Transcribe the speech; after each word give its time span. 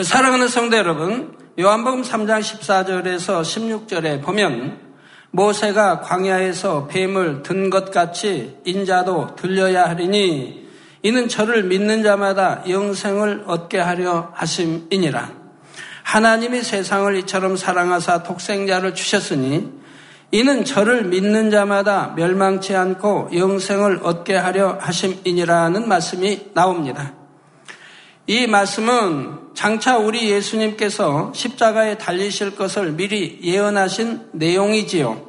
사랑하는 0.00 0.48
성도 0.48 0.78
여러분, 0.78 1.36
요한복음 1.60 2.00
3장 2.00 2.40
14절에서 2.40 3.42
16절에 3.42 4.22
보면 4.22 4.78
모세가 5.32 6.00
광야에서 6.00 6.86
뱀을 6.86 7.42
든 7.42 7.68
것 7.68 7.90
같이 7.90 8.56
인자도 8.64 9.36
들려야 9.36 9.90
하리니 9.90 10.66
이는 11.02 11.28
저를 11.28 11.64
믿는 11.64 12.02
자마다 12.02 12.62
영생을 12.66 13.44
얻게 13.46 13.78
하려 13.78 14.30
하심이니라. 14.32 15.30
하나님이 16.04 16.62
세상을 16.62 17.14
이처럼 17.18 17.58
사랑하사 17.58 18.22
독생자를 18.22 18.94
주셨으니 18.94 19.72
이는 20.30 20.64
저를 20.64 21.04
믿는 21.04 21.50
자마다 21.50 22.14
멸망치 22.16 22.74
않고 22.74 23.28
영생을 23.36 24.00
얻게 24.04 24.36
하려 24.36 24.78
하심이니라는 24.80 25.86
말씀이 25.86 26.46
나옵니다. 26.54 27.12
이 28.26 28.46
말씀은 28.46 29.41
장차 29.62 29.96
우리 29.96 30.28
예수님께서 30.28 31.30
십자가에 31.36 31.96
달리실 31.96 32.56
것을 32.56 32.90
미리 32.94 33.38
예언하신 33.44 34.30
내용이지요. 34.32 35.24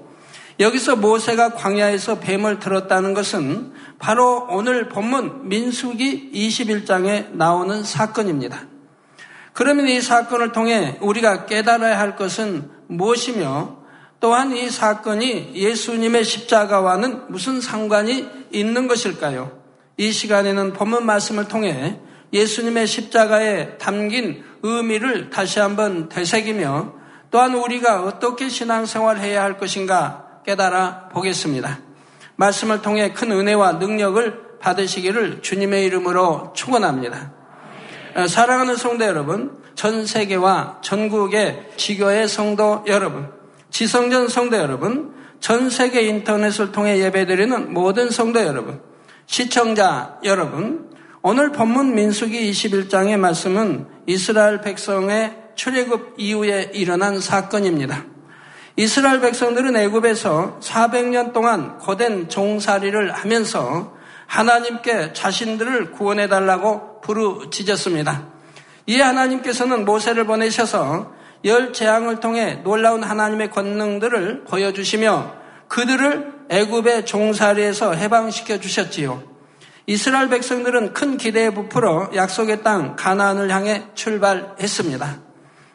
여기서 0.59 0.95
모세가 0.95 1.53
광야에서 1.53 2.17
뱀을 2.17 2.57
들었다는 2.57 3.13
것은 3.13 3.73
바로 3.99 4.47
오늘 4.49 4.89
본문 4.89 5.49
민수기 5.49 6.31
21장에 6.33 7.35
나오는 7.35 7.83
사건입니다. 7.83 8.65
그러면 9.53 9.87
이 9.87 10.01
사건을 10.01 10.51
통해 10.51 10.97
우리가 10.99 11.45
깨달아야 11.45 11.99
할 11.99 12.15
것은 12.15 12.71
무엇이며 12.87 13.77
또한 14.19 14.57
이 14.57 14.67
사건이 14.67 15.51
예수님의 15.53 16.23
십자가와는 16.23 17.25
무슨 17.29 17.61
상관이 17.61 18.27
있는 18.51 18.87
것일까요? 18.87 19.51
이 19.97 20.11
시간에는 20.11 20.73
본문 20.73 21.05
말씀을 21.05 21.47
통해 21.47 21.99
예수님의 22.33 22.87
십자가에 22.87 23.77
담긴 23.77 24.43
의미를 24.63 25.29
다시 25.29 25.59
한번 25.59 26.09
되새기며 26.09 26.93
또한 27.29 27.53
우리가 27.55 28.03
어떻게 28.03 28.49
신앙생활 28.49 29.19
해야 29.19 29.43
할 29.43 29.57
것인가 29.57 30.41
깨달아 30.45 31.09
보겠습니다. 31.09 31.79
말씀을 32.35 32.81
통해 32.81 33.13
큰 33.13 33.31
은혜와 33.31 33.73
능력을 33.73 34.59
받으시기를 34.59 35.41
주님의 35.41 35.85
이름으로 35.85 36.53
축원합니다. 36.55 37.33
어, 38.15 38.27
사랑하는 38.27 38.75
성도 38.75 39.05
여러분, 39.05 39.57
전 39.75 40.05
세계와 40.05 40.79
전국의 40.81 41.71
지교의 41.77 42.27
성도 42.27 42.83
여러분, 42.87 43.31
지성전 43.71 44.27
성도 44.27 44.57
여러분, 44.57 45.13
전 45.39 45.69
세계 45.69 46.03
인터넷을 46.03 46.71
통해 46.71 46.99
예배드리는 46.99 47.73
모든 47.73 48.09
성도 48.09 48.39
여러분, 48.41 48.81
시청자 49.25 50.19
여러분, 50.23 50.92
오늘 51.25 51.53
본문 51.53 51.95
민수기 51.95 52.51
21장의 52.51 53.15
말씀은 53.15 53.87
이스라엘 54.07 54.59
백성의 54.59 55.33
출애굽 55.55 56.15
이후에 56.17 56.71
일어난 56.73 57.21
사건입니다. 57.21 58.03
이스라엘 58.75 59.21
백성들은 59.21 59.73
애굽에서 59.77 60.59
400년 60.61 61.31
동안 61.31 61.77
고된 61.77 62.27
종살이를 62.27 63.13
하면서 63.13 63.93
하나님께 64.27 65.13
자신들을 65.13 65.91
구원해 65.91 66.27
달라고 66.27 66.99
부르짖었습니다. 66.99 68.27
이 68.87 68.99
하나님께서는 68.99 69.85
모세를 69.85 70.25
보내셔서 70.25 71.13
열 71.45 71.71
재앙을 71.71 72.19
통해 72.19 72.59
놀라운 72.65 73.01
하나님의 73.01 73.49
권능들을 73.51 74.43
보여주시며 74.43 75.35
그들을 75.69 76.33
애굽의 76.49 77.05
종살이에서 77.05 77.93
해방시켜 77.93 78.59
주셨지요. 78.59 79.32
이스라엘 79.85 80.29
백성들은 80.29 80.93
큰 80.93 81.17
기대에 81.17 81.49
부풀어 81.49 82.11
약속의 82.15 82.63
땅 82.63 82.95
가나안을 82.95 83.49
향해 83.49 83.83
출발했습니다. 83.95 85.19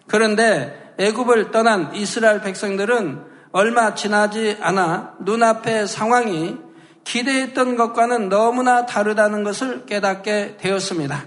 그런데 0.06 0.94
애굽을 0.98 1.50
떠난 1.50 1.94
이스라엘 1.94 2.40
백성들은 2.40 3.22
얼마 3.52 3.94
지나지 3.94 4.56
않아 4.60 5.14
눈앞의 5.20 5.86
상황이 5.86 6.56
기대했던 7.04 7.76
것과는 7.76 8.28
너무나 8.28 8.86
다르다는 8.86 9.44
것을 9.44 9.86
깨닫게 9.86 10.56
되었습니다. 10.58 11.24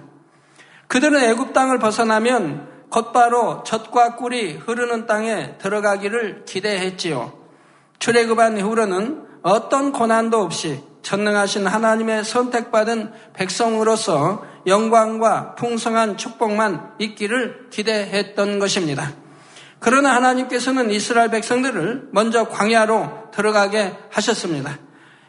그들은 0.87 1.23
애굽 1.23 1.53
땅을 1.53 1.79
벗어나면 1.79 2.69
곧바로 2.89 3.63
젖과 3.63 4.17
꿀이 4.17 4.53
흐르는 4.53 5.05
땅에 5.05 5.57
들어가기를 5.57 6.45
기대했지요. 6.45 7.33
출애굽한 7.99 8.57
이후로는 8.57 9.25
어떤 9.43 9.91
고난도 9.91 10.41
없이 10.41 10.83
전능하신 11.01 11.67
하나님의 11.67 12.23
선택받은 12.23 13.11
백성으로서 13.33 14.45
영광과 14.67 15.55
풍성한 15.55 16.17
축복만 16.17 16.93
있기를 16.99 17.69
기대했던 17.71 18.59
것입니다. 18.59 19.13
그러나 19.79 20.15
하나님께서는 20.15 20.91
이스라엘 20.91 21.29
백성들을 21.29 22.09
먼저 22.11 22.47
광야로 22.47 23.31
들어가게 23.31 23.97
하셨습니다. 24.11 24.77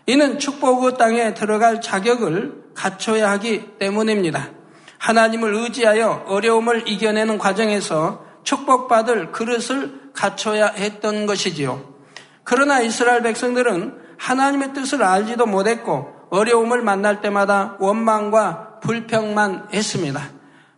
이는 0.06 0.38
축복의 0.38 0.99
땅에 0.99 1.33
들어갈 1.33 1.81
자격을 1.81 2.62
갖춰야 2.75 3.31
하기 3.31 3.78
때문입니다. 3.78 4.50
하나님을 4.99 5.54
의지하여 5.54 6.25
어려움을 6.27 6.87
이겨내는 6.87 7.39
과정에서 7.39 8.25
축복받을 8.44 9.33
그릇을 9.33 10.00
갖춰야 10.12 10.66
했던 10.66 11.27
것이지요. 11.27 11.93
그러나 12.44 12.81
이스라엘 12.81 13.22
백성들은 13.22 14.01
하나님의 14.22 14.72
뜻을 14.72 15.03
알지도 15.03 15.47
못했고 15.47 16.12
어려움을 16.31 16.81
만날 16.81 17.21
때마다 17.21 17.77
원망과 17.81 18.78
불평만 18.81 19.69
했습니다. 19.72 20.22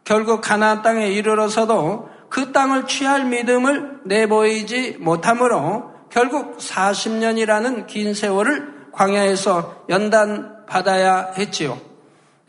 결국 0.03 0.41
가나안 0.41 0.83
땅에 0.83 1.09
이르러서도 1.09 2.09
그 2.31 2.53
땅을 2.53 2.87
취할 2.87 3.27
믿음을 3.27 4.01
내보이지 4.05 4.97
못하므로 5.01 5.93
결국 6.11 6.59
40년이라는 6.59 7.87
긴 7.87 8.15
세월을 8.15 8.89
광야에서 8.93 9.85
연단 9.91 10.65
받아야 10.67 11.33
했지요. 11.37 11.79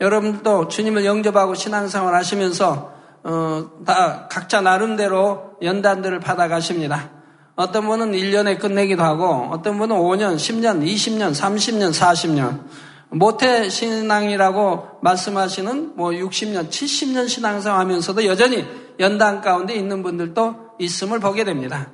여러분도 0.00 0.68
주님을 0.68 1.04
영접하고 1.04 1.54
신앙생활 1.54 2.14
하시면서 2.14 2.94
어, 3.22 3.70
다 3.84 4.28
각자 4.30 4.60
나름대로 4.60 5.56
연단들을 5.60 6.20
받아 6.20 6.48
가십니다. 6.48 7.15
어떤 7.56 7.86
분은 7.86 8.12
1년에 8.12 8.58
끝내기도 8.58 9.02
하고 9.02 9.48
어떤 9.50 9.78
분은 9.78 9.96
5년, 9.96 10.36
10년, 10.36 10.84
20년, 10.84 11.34
30년, 11.34 11.90
40년 11.90 12.60
모태 13.08 13.70
신앙이라고 13.70 14.98
말씀하시는 15.00 15.96
뭐 15.96 16.10
60년, 16.10 16.68
70년 16.68 17.28
신앙생활 17.28 17.80
하면서도 17.80 18.26
여전히 18.26 18.66
연단 19.00 19.40
가운데 19.40 19.74
있는 19.74 20.02
분들도 20.02 20.74
있음을 20.78 21.18
보게 21.18 21.44
됩니다. 21.44 21.88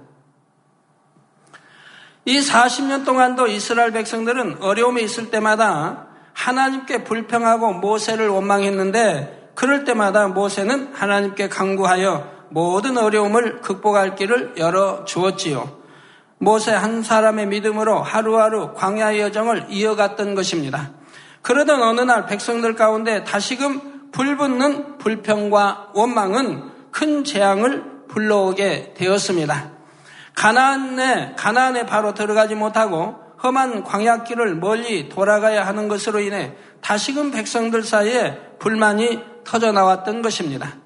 이 2.25 2.41
40년 2.41 3.05
동안도 3.05 3.47
이스라엘 3.47 3.93
백성들은 3.93 4.62
어려움이 4.62 5.03
있을 5.03 5.31
때마다 5.31 6.09
하나님께 6.33 7.05
불평하고 7.05 7.75
모세를 7.75 8.28
원망했는데 8.28 9.53
그럴 9.55 9.84
때마다 9.84 10.27
모세는 10.28 10.93
하나님께 10.93 11.49
강구하여 11.49 12.31
모든 12.53 12.99
어려움을 12.99 13.61
극복할 13.61 14.15
길을 14.15 14.55
열어 14.59 15.05
주었지요. 15.05 15.81
모세 16.39 16.73
한 16.73 17.03
사람의 17.03 17.47
믿음으로 17.47 18.03
하루하루 18.03 18.75
광야의 18.75 19.21
여정을 19.21 19.67
이어갔던 19.71 20.35
것입니다. 20.35 20.91
그러던 21.41 21.83
어느 21.83 22.01
날 22.03 22.27
백성들 22.27 22.75
가운데 22.75 23.25
다시금 23.25 24.11
불붙는 24.13 24.99
불평과 24.99 25.93
원망은 25.95 26.71
큰 26.91 27.25
재앙을 27.25 27.85
불러오게 28.09 28.95
되었습니다. 28.95 29.71
가나안에 30.34 31.34
가나안에 31.37 31.87
바로 31.87 32.13
들어가지 32.13 32.55
못하고 32.55 33.17
험한 33.43 33.84
광야길을 33.84 34.57
멀리 34.57 35.09
돌아가야 35.09 35.67
하는 35.67 35.89
것으로 35.89 36.21
인해 36.21 36.55
다시금 36.81 37.31
백성들 37.31 37.83
사이에 37.83 38.39
불만이 38.59 39.21
터져 39.45 39.73
나왔던 39.73 40.23
것입니다. 40.23 40.81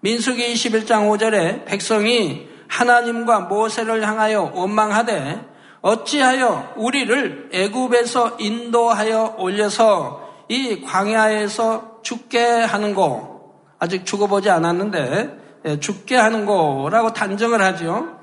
민수기 0.00 0.54
21장 0.54 1.10
5절에 1.10 1.64
백성이 1.64 2.48
하나님과 2.68 3.40
모세를 3.40 4.06
향하여 4.06 4.52
원망하되 4.54 5.44
어찌하여 5.80 6.74
우리를 6.76 7.50
애굽에서 7.52 8.36
인도하여 8.38 9.36
올려서 9.38 10.28
이 10.48 10.82
광야에서 10.82 12.00
죽게 12.02 12.38
하는고 12.62 13.54
아직 13.78 14.06
죽어보지 14.06 14.50
않았는데 14.50 15.38
예, 15.64 15.80
죽게 15.80 16.16
하는고라고 16.16 17.12
단정을 17.12 17.60
하죠. 17.62 18.18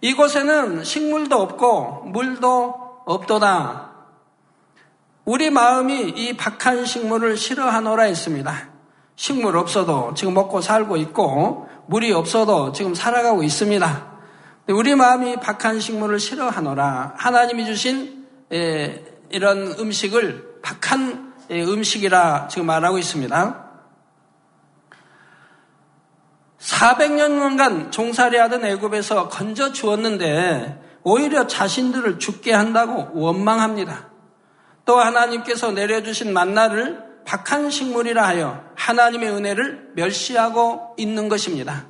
이곳에는 0.00 0.82
식물도 0.82 1.36
없고 1.36 2.06
물도 2.06 3.02
없도다. 3.06 3.90
우리 5.24 5.50
마음이 5.50 6.08
이 6.16 6.36
박한 6.36 6.84
식물을 6.84 7.36
싫어하노라 7.36 8.04
했습니다. 8.04 8.69
식물 9.20 9.58
없어도 9.58 10.14
지금 10.14 10.32
먹고 10.32 10.62
살고 10.62 10.96
있고 10.96 11.68
물이 11.88 12.10
없어도 12.10 12.72
지금 12.72 12.94
살아가고 12.94 13.42
있습니다. 13.42 14.12
우리 14.68 14.94
마음이 14.94 15.36
박한 15.40 15.78
식물을 15.78 16.18
싫어하노라. 16.18 17.16
하나님이 17.18 17.66
주신 17.66 18.26
이런 18.48 19.74
음식을 19.78 20.60
박한 20.62 21.34
음식이라 21.50 22.48
지금 22.48 22.64
말하고 22.64 22.96
있습니다. 22.96 23.70
400년간 26.58 27.92
종살이하던 27.92 28.64
애굽에서 28.64 29.28
건져 29.28 29.70
주었는데 29.70 30.82
오히려 31.02 31.46
자신들을 31.46 32.18
죽게 32.18 32.54
한다고 32.54 33.10
원망합니다. 33.12 34.08
또 34.86 34.98
하나님께서 34.98 35.72
내려주신 35.72 36.32
만나를 36.32 37.09
박한 37.24 37.70
식물이라 37.70 38.26
하여 38.26 38.64
하나님의 38.74 39.30
은혜를 39.30 39.90
멸시하고 39.94 40.94
있는 40.96 41.28
것입니다. 41.28 41.86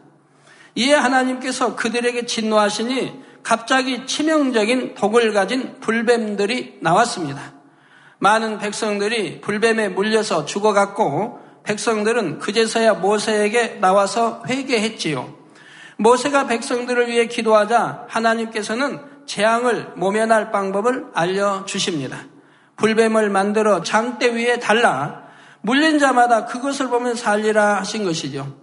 이에 0.75 0.95
하나님께서 0.95 1.77
그들에게 1.77 2.27
진노하시니 2.27 3.31
갑자기 3.43 4.07
치명적인 4.07 4.95
독을 4.95 5.33
가진 5.33 5.81
불뱀들이 5.81 6.79
나왔습니다. 6.81 7.55
많은 8.19 8.59
백성들이 8.59 9.41
불뱀에 9.41 9.89
물려서 9.89 10.45
죽어갔고 10.45 11.41
백성들은 11.65 12.39
그제서야 12.39 12.95
모세에게 12.95 13.79
나와서 13.81 14.43
회개했지요. 14.47 15.39
모세가 15.97 16.47
백성들을 16.47 17.09
위해 17.09 17.27
기도하자 17.27 18.07
하나님께서는 18.09 19.01
재앙을 19.27 19.93
모면할 19.97 20.51
방법을 20.51 21.07
알려주십니다. 21.15 22.25
불뱀을 22.77 23.29
만들어 23.31 23.83
장대 23.83 24.35
위에 24.35 24.59
달라 24.59 25.20
물린 25.63 25.99
자마다 25.99 26.47
그것을 26.47 26.89
보면 26.89 27.15
살리라 27.15 27.77
하신 27.79 28.05
것이죠. 28.05 28.57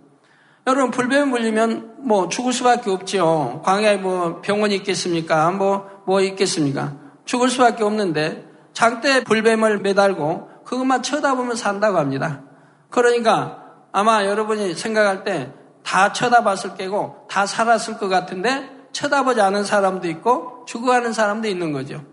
여러분 0.65 0.91
불뱀 0.91 1.29
물리면 1.29 1.95
뭐 1.99 2.27
죽을 2.27 2.51
수밖에 2.51 2.89
없지요. 2.89 3.61
광야에 3.63 3.97
뭐 3.97 4.41
병원이 4.41 4.75
있겠습니까? 4.77 5.51
뭐뭐 5.51 6.03
뭐 6.05 6.21
있겠습니까? 6.21 6.95
죽을 7.25 7.49
수밖에 7.49 7.83
없는데 7.83 8.45
장대 8.73 9.23
불뱀을 9.23 9.79
매달고 9.79 10.63
그것만 10.65 11.03
쳐다보면 11.03 11.55
산다고 11.55 11.97
합니다. 11.97 12.41
그러니까 12.89 13.63
아마 13.91 14.25
여러분이 14.25 14.75
생각할 14.75 15.23
때 15.23 15.57
다 15.87 16.11
쳐다봤을 16.11 16.75
게고 16.77 17.25
다 17.29 17.45
살았을 17.45 17.97
것 17.97 18.09
같은데 18.09 18.69
쳐다보지 18.91 19.39
않은 19.39 19.63
사람도 19.63 20.09
있고 20.09 20.65
죽어가는 20.67 21.13
사람도 21.13 21.47
있는 21.47 21.71
거죠. 21.71 22.03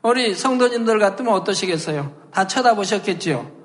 우리 0.00 0.34
성도님들 0.34 0.98
같으면 0.98 1.34
어떠시겠어요? 1.34 2.14
다 2.32 2.46
쳐다보셨겠지요? 2.46 3.59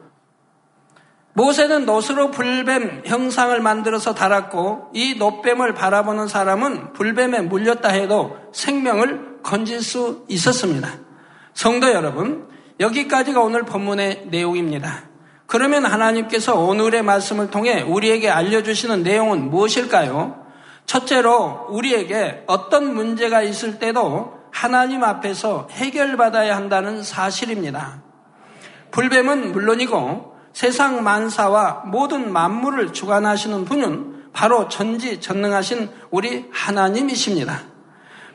모세는 1.35 1.85
노스로 1.85 2.31
불뱀 2.31 3.03
형상을 3.05 3.59
만들어서 3.59 4.13
달았고 4.13 4.91
이 4.93 5.15
노뱀을 5.15 5.73
바라보는 5.73 6.29
사람은 6.29 6.93
불뱀에 6.93 7.41
물렸다 7.41 7.89
해도 7.89 8.37
생명을 8.53 9.41
건질 9.43 9.81
수 9.81 10.23
있었습니다. 10.29 10.89
성도 11.53 11.91
여러분, 11.91 12.47
여기까지가 12.79 13.41
오늘 13.41 13.63
본문의 13.63 14.27
내용입니다. 14.31 15.09
그러면 15.45 15.85
하나님께서 15.85 16.57
오늘의 16.57 17.03
말씀을 17.03 17.51
통해 17.51 17.81
우리에게 17.81 18.29
알려주시는 18.29 19.03
내용은 19.03 19.49
무엇일까요? 19.49 20.41
첫째로 20.85 21.67
우리에게 21.69 22.43
어떤 22.47 22.93
문제가 22.93 23.41
있을 23.41 23.77
때도 23.77 24.33
하나님 24.51 25.03
앞에서 25.03 25.67
해결받아야 25.69 26.55
한다는 26.55 27.03
사실입니다. 27.03 28.01
불뱀은 28.91 29.51
물론이고 29.51 30.34
세상 30.55 31.03
만사와 31.03 31.83
모든 31.87 32.31
만물을 32.31 32.93
주관하시는 32.93 33.65
분은 33.65 34.29
바로 34.31 34.69
전지 34.69 35.19
전능하신 35.19 35.89
우리 36.11 36.45
하나님이십니다. 36.49 37.59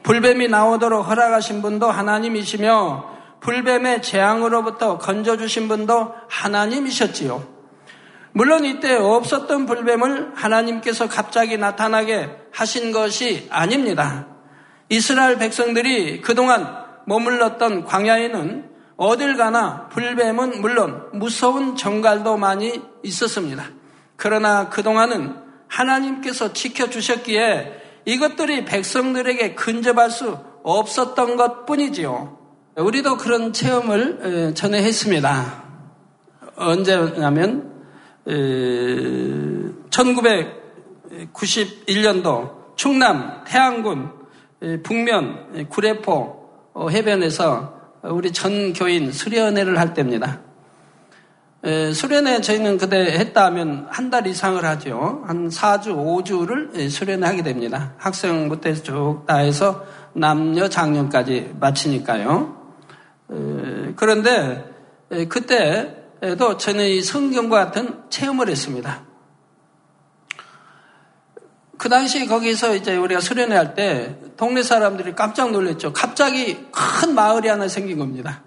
불뱀이 0.03 0.49
나오도록 0.49 1.09
허락하신 1.09 1.63
분도 1.63 1.91
하나님이시며 1.91 3.05
불뱀의 3.41 4.03
재앙으로부터 4.03 4.99
건져주신 4.99 5.69
분도 5.69 6.13
하나님이셨지요. 6.29 7.43
물론 8.33 8.67
이때 8.67 8.97
없었던 8.97 9.65
불뱀을 9.65 10.33
하나님께서 10.35 11.09
갑자기 11.09 11.57
나타나게 11.57 12.37
하신 12.53 12.93
것이 12.93 13.49
아닙니다. 13.51 14.27
이스라엘 14.91 15.39
백성들이 15.39 16.21
그동안 16.21 16.85
머물렀던 17.07 17.87
광야에는 17.87 18.70
어딜 19.03 19.39
가나 19.39 19.89
불뱀은 19.89 20.61
물론 20.61 21.09
무서운 21.15 21.75
정갈도 21.75 22.37
많이 22.37 22.83
있었습니다. 23.03 23.65
그러나 24.17 24.69
그동안은 24.69 25.37
하나님께서 25.69 26.53
지켜주셨기에 26.53 28.03
이것들이 28.05 28.67
백성들에게 28.67 29.55
근접할 29.55 30.11
수 30.11 30.37
없었던 30.63 31.37
것 31.37 31.65
뿐이지요. 31.65 32.37
우리도 32.77 33.17
그런 33.17 33.55
체험을 33.55 34.53
전에 34.55 34.83
했습니다. 34.83 35.65
언제냐면 36.57 37.73
1991년도 39.89 42.77
충남 42.77 43.45
태안군 43.47 44.11
북면 44.83 45.69
구례포 45.71 46.39
어, 46.75 46.91
해변에서 46.91 47.80
우리 48.03 48.33
전 48.33 48.73
교인 48.73 49.13
수련회를 49.13 49.79
할 49.79 49.95
때입니다. 49.95 50.41
수련회 51.63 52.41
저희는 52.41 52.79
그때 52.79 52.97
했다 53.19 53.45
하면 53.47 53.87
한 53.91 54.11
달 54.11 54.27
이상을 54.27 54.65
하죠. 54.65 55.23
한 55.27 55.49
4주, 55.49 55.89
5주를 55.89 56.89
수련회 56.89 57.27
하게 57.27 57.43
됩니다. 57.43 57.95
학생부터 57.99 58.73
쭉 58.75 59.27
다 59.27 59.37
해서 59.39 59.85
남녀 60.15 60.69
장년까지 60.69 61.57
마치니까요. 61.61 62.57
그런데 63.97 64.65
그때도 65.29 66.57
저는 66.57 66.87
이 66.87 67.03
성경과 67.03 67.67
같은 67.67 68.01
체험을 68.09 68.49
했습니다. 68.49 69.03
그 71.81 71.89
당시 71.89 72.27
거기서 72.27 72.75
이제 72.75 72.95
우리가 72.95 73.23
수련회 73.23 73.57
할 73.57 73.75
때 73.75 74.15
동네 74.37 74.63
사람들이 74.63 75.15
깜짝 75.15 75.51
놀랐죠. 75.51 75.95
갑자기 75.95 76.67
큰 76.71 77.15
마을이 77.15 77.49
하나 77.49 77.69
생긴 77.69 77.99
겁니다. 77.99 78.43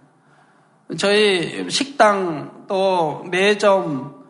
저희 0.99 1.67
식당 1.67 2.65
또 2.67 3.23
매점 3.31 4.23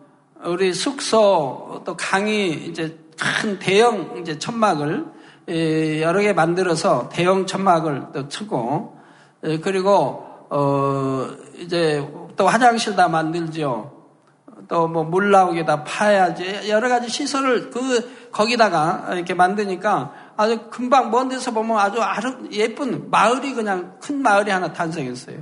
우리 0.46 0.74
숙소 0.74 1.82
또 1.84 1.98
강의 1.98 2.52
이제 2.54 2.98
큰 3.20 3.60
대형 3.60 4.20
이제 4.22 4.40
천막을 4.40 5.06
여러 6.00 6.22
개 6.22 6.32
만들어서 6.32 7.10
대형 7.12 7.46
천막을 7.46 8.06
또 8.14 8.30
치고 8.30 8.98
그리고 9.64 10.26
어 10.50 11.28
이제 11.58 12.08
또 12.38 12.48
화장실 12.48 12.96
다 12.96 13.10
만들죠. 13.10 14.03
또 14.74 14.88
뭐 14.88 15.04
물 15.04 15.30
나오게 15.30 15.66
다 15.66 15.84
파야지 15.84 16.68
여러 16.68 16.90
가지 16.90 17.08
시설을 17.08 17.70
그 17.70 18.30
거기다가 18.32 19.10
이렇게 19.14 19.36
만드니까 19.36 20.12
아주 20.36 20.68
금방 20.72 21.12
먼 21.12 21.30
데서 21.30 21.52
보면 21.52 21.78
아주 21.78 22.00
예쁜 22.52 23.12
마을이 23.12 23.54
그냥 23.54 23.98
큰 24.02 24.24
마을이 24.24 24.50
하나 24.50 24.74
탄생했어요. 24.74 25.38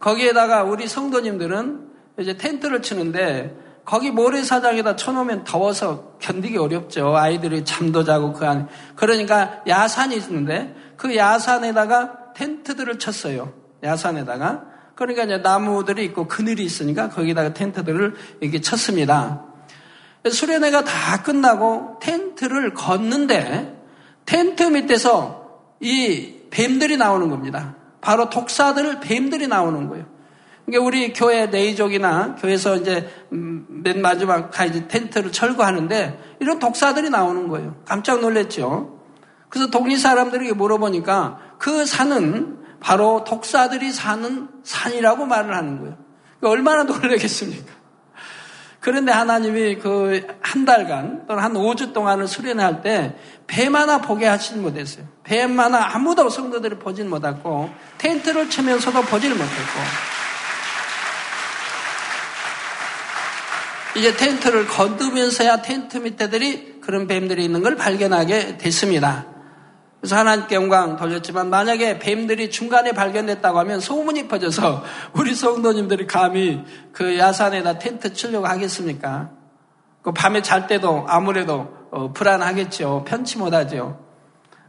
거기에다가 0.00 0.62
우리 0.62 0.88
성도님들은 0.88 1.88
이제 2.18 2.36
텐트를 2.38 2.80
치는데 2.80 3.58
거기 3.84 4.10
모래사장에다 4.10 4.96
쳐놓으면 4.96 5.44
더워서 5.44 6.14
견디기 6.18 6.56
어렵죠. 6.56 7.14
아이들이 7.14 7.66
잠도 7.66 8.04
자고 8.04 8.32
그 8.32 8.46
안에. 8.46 8.64
그러니까 8.96 9.60
야산이 9.68 10.16
있는데 10.16 10.74
그 10.96 11.14
야산에다가 11.14 12.32
텐트들을 12.32 12.98
쳤어요. 12.98 13.52
야산에다가. 13.82 14.73
그러니까 14.94 15.24
이제 15.24 15.38
나무들이 15.38 16.04
있고 16.06 16.28
그늘이 16.28 16.64
있으니까 16.64 17.08
거기다가 17.08 17.52
텐트들을 17.52 18.14
이렇게 18.40 18.60
쳤습니다. 18.60 19.44
수련회가 20.28 20.84
다 20.84 21.22
끝나고 21.22 21.98
텐트를 22.00 22.74
걷는데 22.74 23.82
텐트 24.24 24.62
밑에서 24.62 25.60
이 25.80 26.34
뱀들이 26.50 26.96
나오는 26.96 27.28
겁니다. 27.28 27.74
바로 28.00 28.30
독사들 28.30 29.00
뱀들이 29.00 29.48
나오는 29.48 29.88
거예요. 29.88 30.06
그러니까 30.64 30.86
우리 30.86 31.12
교회 31.12 31.46
네이족이나 31.46 32.36
교회에서 32.36 32.76
이제 32.76 33.10
음, 33.32 33.66
맨 33.68 34.00
마지막 34.00 34.50
이제 34.66 34.88
텐트를 34.88 35.30
철거하는데 35.30 36.36
이런 36.40 36.58
독사들이 36.58 37.10
나오는 37.10 37.48
거예요. 37.48 37.76
깜짝 37.84 38.20
놀랐죠. 38.20 38.98
그래서 39.50 39.70
독립 39.70 39.98
사람들에게 39.98 40.54
물어보니까 40.54 41.38
그 41.58 41.84
산은 41.84 42.63
바로 42.84 43.24
독사들이 43.24 43.92
사는 43.92 44.48
산이라고 44.62 45.24
말을 45.24 45.56
하는 45.56 45.80
거예요. 45.80 45.96
그러니까 46.38 46.50
얼마나 46.50 46.82
놀라겠습니까? 46.84 47.72
그런데 48.80 49.12
하나님이 49.12 49.76
그 49.76 50.44
한 50.54 50.64
달간 50.64 51.26
또는 51.26 51.42
한 51.42 51.52
5주 51.54 51.92
동안을 51.92 52.28
수련할 52.28 52.80
때뱀 52.80 53.74
하나 53.74 54.00
보게 54.00 54.24
하지 54.24 54.54
못했어요. 54.54 55.04
뱀 55.24 55.58
하나 55.58 55.94
아무도 55.94 56.30
성도들이 56.30 56.78
보질 56.78 57.06
못했고 57.06 57.70
텐트를 57.98 58.48
치면서도 58.48 59.02
보질 59.02 59.30
못했고 59.30 59.80
이제 63.96 64.16
텐트를 64.16 64.68
건드면서야 64.68 65.62
텐트 65.62 65.98
밑에들이 65.98 66.80
그런 66.80 67.08
뱀들이 67.08 67.44
있는 67.44 67.62
걸 67.62 67.74
발견하게 67.74 68.58
됐습니다. 68.58 69.33
그래서 70.04 70.16
하나님께 70.16 70.54
영광 70.54 70.96
돌렸지만 70.96 71.48
만약에 71.48 71.98
뱀들이 71.98 72.50
중간에 72.50 72.92
발견됐다고 72.92 73.58
하면 73.60 73.80
소문이 73.80 74.28
퍼져서 74.28 74.84
우리 75.14 75.34
성도님들이 75.34 76.06
감히 76.06 76.62
그 76.92 77.16
야산에다 77.16 77.78
텐트 77.78 78.12
치려고 78.12 78.46
하겠습니까? 78.46 79.30
그 80.02 80.12
밤에 80.12 80.42
잘 80.42 80.66
때도 80.66 81.06
아무래도 81.08 81.74
어, 81.90 82.12
불안하겠죠. 82.12 83.06
편치 83.08 83.38
못하죠. 83.38 83.98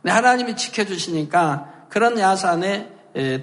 근데 0.01 0.13
하나님이 0.13 0.55
지켜주시니까 0.55 1.87
그런 1.89 2.17
야산에 2.17 2.93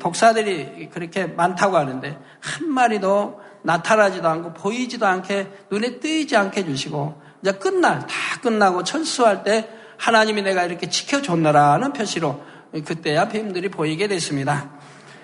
독사들이 0.00 0.88
그렇게 0.94 1.26
많다고 1.26 1.76
하는데 1.76 2.18
한 2.40 2.70
마리도 2.70 3.38
나타나지도 3.64 4.26
않고 4.26 4.54
보이지도 4.54 5.06
않게 5.06 5.66
눈에 5.70 5.99
띄지 6.00 6.38
않게 6.38 6.62
해주시고 6.62 7.20
이제 7.42 7.52
끝날 7.52 7.99
다 8.06 8.40
끝나고 8.40 8.82
철수할 8.82 9.44
때 9.44 9.82
하나님이 10.02 10.42
내가 10.42 10.64
이렇게 10.64 10.88
지켜줬노라는 10.88 11.92
표시로 11.92 12.42
그때야 12.85 13.28
뱀들이 13.28 13.68
보이게 13.68 14.09
됐습니다. 14.09 14.68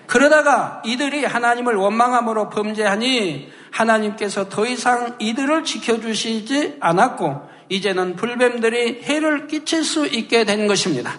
그러다가 0.07 0.81
이들이 0.85 1.25
하나님을 1.25 1.75
원망함으로 1.75 2.49
범죄하니 2.49 3.51
하나님께서 3.71 4.47
더 4.47 4.65
이상 4.65 5.17
이들을 5.19 5.65
지켜주시지 5.65 6.77
않았고 6.79 7.41
이제는 7.67 8.15
불뱀들이 8.15 9.01
해를 9.03 9.47
끼칠 9.47 9.83
수 9.83 10.07
있게 10.07 10.45
된 10.45 10.65
것입니다. 10.65 11.11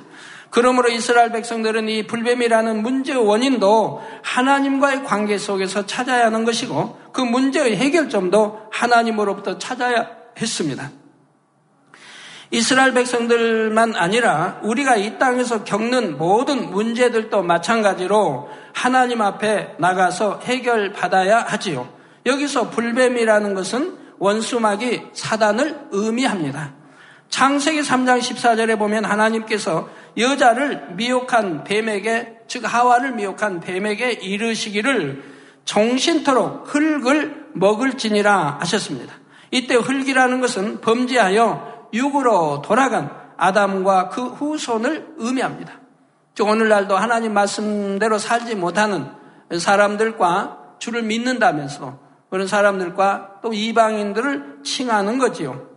그러므로 0.48 0.88
이스라엘 0.88 1.30
백성들은 1.30 1.86
이 1.90 2.06
불뱀이라는 2.06 2.82
문제의 2.82 3.18
원인도 3.18 4.02
하나님과의 4.22 5.04
관계 5.04 5.36
속에서 5.36 5.84
찾아야 5.84 6.26
하는 6.26 6.46
것이고 6.46 6.98
그 7.12 7.20
문제의 7.20 7.76
해결점도 7.76 8.68
하나님으로부터 8.72 9.58
찾아야 9.58 10.08
했습니다. 10.40 10.90
이스라엘 12.52 12.92
백성들만 12.92 13.94
아니라 13.94 14.58
우리가 14.62 14.96
이 14.96 15.18
땅에서 15.18 15.62
겪는 15.62 16.18
모든 16.18 16.70
문제들도 16.70 17.42
마찬가지로 17.42 18.50
하나님 18.72 19.22
앞에 19.22 19.76
나가서 19.78 20.40
해결받아야 20.42 21.44
하지요. 21.46 21.88
여기서 22.26 22.70
불뱀이라는 22.70 23.54
것은 23.54 23.96
원수막이 24.18 25.02
사단을 25.12 25.78
의미합니다. 25.92 26.74
창세기 27.28 27.82
3장 27.82 28.18
14절에 28.18 28.76
보면 28.78 29.04
하나님께서 29.04 29.88
여자를 30.18 30.94
미혹한 30.96 31.62
뱀에게 31.62 32.40
즉 32.48 32.64
하와를 32.64 33.12
미혹한 33.12 33.60
뱀에게 33.60 34.10
이르시기를 34.10 35.22
정신토록 35.64 36.74
흙을 36.74 37.46
먹을지니라 37.54 38.58
하셨습니다. 38.60 39.14
이때 39.52 39.76
흙이라는 39.76 40.40
것은 40.40 40.80
범죄하여 40.80 41.69
육으로 41.92 42.62
돌아간 42.62 43.10
아담과 43.36 44.08
그 44.10 44.26
후손을 44.26 45.14
의미합니다. 45.16 45.72
즉 46.34 46.48
오늘날도 46.48 46.96
하나님 46.96 47.34
말씀대로 47.34 48.18
살지 48.18 48.54
못하는 48.54 49.06
사람들과 49.58 50.58
주를 50.78 51.02
믿는다면서 51.02 51.98
그런 52.30 52.46
사람들과 52.46 53.40
또 53.42 53.52
이방인들을 53.52 54.60
칭하는 54.64 55.18
거지요. 55.18 55.68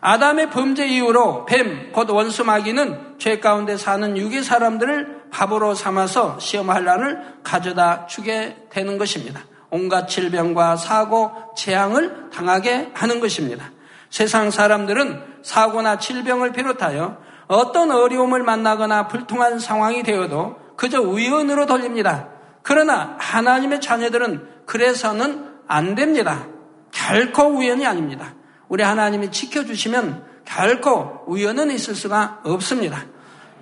아담의 0.00 0.50
범죄 0.50 0.86
이후로 0.86 1.46
뱀, 1.46 1.92
곧 1.92 2.10
원수 2.10 2.44
마귀는 2.44 3.18
죄 3.18 3.38
가운데 3.38 3.76
사는 3.76 4.16
육의 4.16 4.42
사람들을 4.42 5.30
밥으로 5.30 5.74
삼아서 5.74 6.40
시험할란을 6.40 7.38
가져다 7.44 8.06
주게 8.06 8.66
되는 8.68 8.98
것입니다. 8.98 9.40
온갖 9.70 10.08
질병과 10.08 10.76
사고, 10.76 11.30
재앙을 11.56 12.30
당하게 12.30 12.90
하는 12.94 13.20
것입니다. 13.20 13.70
세상 14.12 14.50
사람들은 14.50 15.22
사고나 15.42 15.96
질병을 15.96 16.52
비롯하여 16.52 17.16
어떤 17.46 17.90
어려움을 17.90 18.42
만나거나 18.42 19.08
불통한 19.08 19.58
상황이 19.58 20.02
되어도 20.02 20.56
그저 20.76 21.00
우연으로 21.00 21.64
돌립니다. 21.64 22.28
그러나 22.62 23.16
하나님의 23.18 23.80
자녀들은 23.80 24.46
그래서는 24.66 25.46
안 25.66 25.94
됩니다. 25.94 26.46
결코 26.90 27.44
우연이 27.44 27.86
아닙니다. 27.86 28.34
우리 28.68 28.82
하나님이 28.82 29.30
지켜주시면 29.30 30.26
결코 30.44 31.24
우연은 31.26 31.70
있을 31.70 31.94
수가 31.94 32.40
없습니다. 32.44 33.06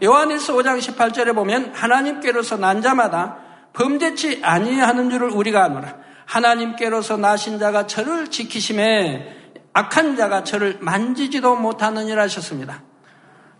요한일서 0.02 0.54
5장 0.54 0.80
18절에 0.80 1.32
보면 1.32 1.74
하나님께로서 1.76 2.56
난 2.56 2.82
자마다 2.82 3.36
범죄치 3.72 4.40
아니하는 4.42 5.10
줄을 5.10 5.30
우리가 5.30 5.62
아노라. 5.62 5.94
하나님께로서 6.26 7.16
나신 7.18 7.60
자가 7.60 7.86
저를 7.86 8.28
지키심에 8.28 9.39
악한 9.72 10.16
자가 10.16 10.44
저를 10.44 10.78
만지지도 10.80 11.56
못하느니라 11.56 12.22
하셨습니다. 12.22 12.82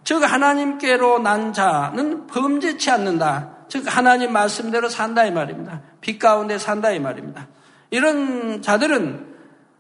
즉 0.05 0.23
하나님께로 0.23 1.19
난 1.21 1.53
자는 1.53 2.27
범죄치 2.27 2.91
않는다. 2.91 3.67
즉 3.69 3.85
하나님 3.87 4.33
말씀대로 4.33 4.89
산다 4.89 5.25
이 5.25 5.31
말입니다. 5.31 5.83
빛 6.01 6.19
가운데 6.19 6.59
산다 6.59 6.91
이 6.91 6.99
말입니다. 6.99 7.49
이런 7.91 8.63
자들은 8.63 9.29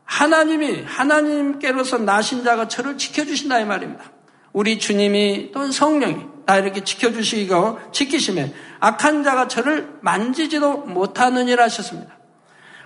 하나님이 0.05 0.85
하나님께로서 0.85 1.99
나신 1.99 2.45
자가 2.45 2.69
저를 2.69 2.99
지켜주신다 2.99 3.61
이 3.61 3.65
말입니다. 3.65 4.05
우리 4.53 4.79
주님이 4.79 5.53
또 5.53 5.71
성령이 5.71 6.27
다 6.47 6.57
이렇게 6.59 6.83
지켜주시고 6.83 7.93
지키심에 7.93 8.53
악한 8.81 9.23
자가 9.23 9.47
저를 9.49 9.99
만지지도 10.01 10.79
못하느니라 10.79 11.65
하셨습니다. 11.65 12.20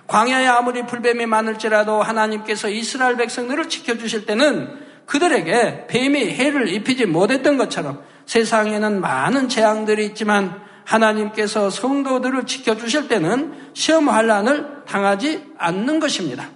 광야에 0.07 0.45
아무리 0.47 0.85
불뱀이 0.85 1.25
많을지라도 1.25 2.01
하나님께서 2.01 2.69
이스라엘 2.69 3.15
백성들을 3.17 3.69
지켜주실 3.69 4.25
때는 4.25 4.85
그들에게 5.05 5.87
뱀이 5.87 6.31
해를 6.31 6.67
입히지 6.69 7.05
못했던 7.05 7.57
것처럼 7.57 8.03
세상에는 8.25 9.01
많은 9.01 9.49
재앙들이 9.49 10.05
있지만 10.07 10.61
하나님께서 10.83 11.69
성도들을 11.69 12.45
지켜주실 12.45 13.07
때는 13.07 13.53
시험 13.73 14.09
환란을 14.09 14.83
당하지 14.87 15.43
않는 15.57 15.99
것입니다. 15.99 16.49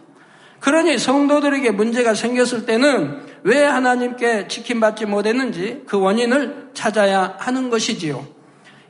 그러니 0.59 0.97
성도들에게 0.97 1.71
문제가 1.71 2.13
생겼을 2.13 2.65
때는 2.65 3.21
왜 3.43 3.63
하나님께 3.63 4.47
지킴받지 4.47 5.05
못했는지 5.05 5.83
그 5.87 5.99
원인을 5.99 6.69
찾아야 6.73 7.35
하는 7.39 7.69
것이지요. 7.69 8.27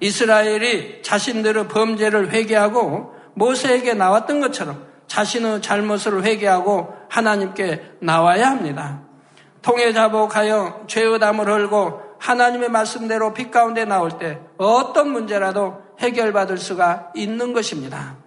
이스라엘이 0.02 1.04
자신들의 1.04 1.68
범죄를 1.68 2.32
회개하고 2.32 3.19
모세에게 3.40 3.94
나왔던 3.94 4.42
것처럼 4.42 4.86
자신의 5.08 5.62
잘못을 5.62 6.24
회개하고 6.24 6.94
하나님께 7.10 7.96
나와야 8.02 8.52
합니다. 8.52 9.02
통해 9.62 9.92
자복하여 9.92 10.84
죄의 10.88 11.20
담을 11.20 11.50
헐고 11.50 12.02
하나님의 12.20 12.70
말씀대로 12.70 13.34
빛 13.34 13.50
가운데 13.50 13.86
나올 13.86 14.12
때 14.20 14.40
어떤 14.58 15.12
문제라도 15.12 15.82
해결받을 16.00 16.58
수가 16.58 17.12
있는 17.16 17.54
것입니다. 17.54 18.18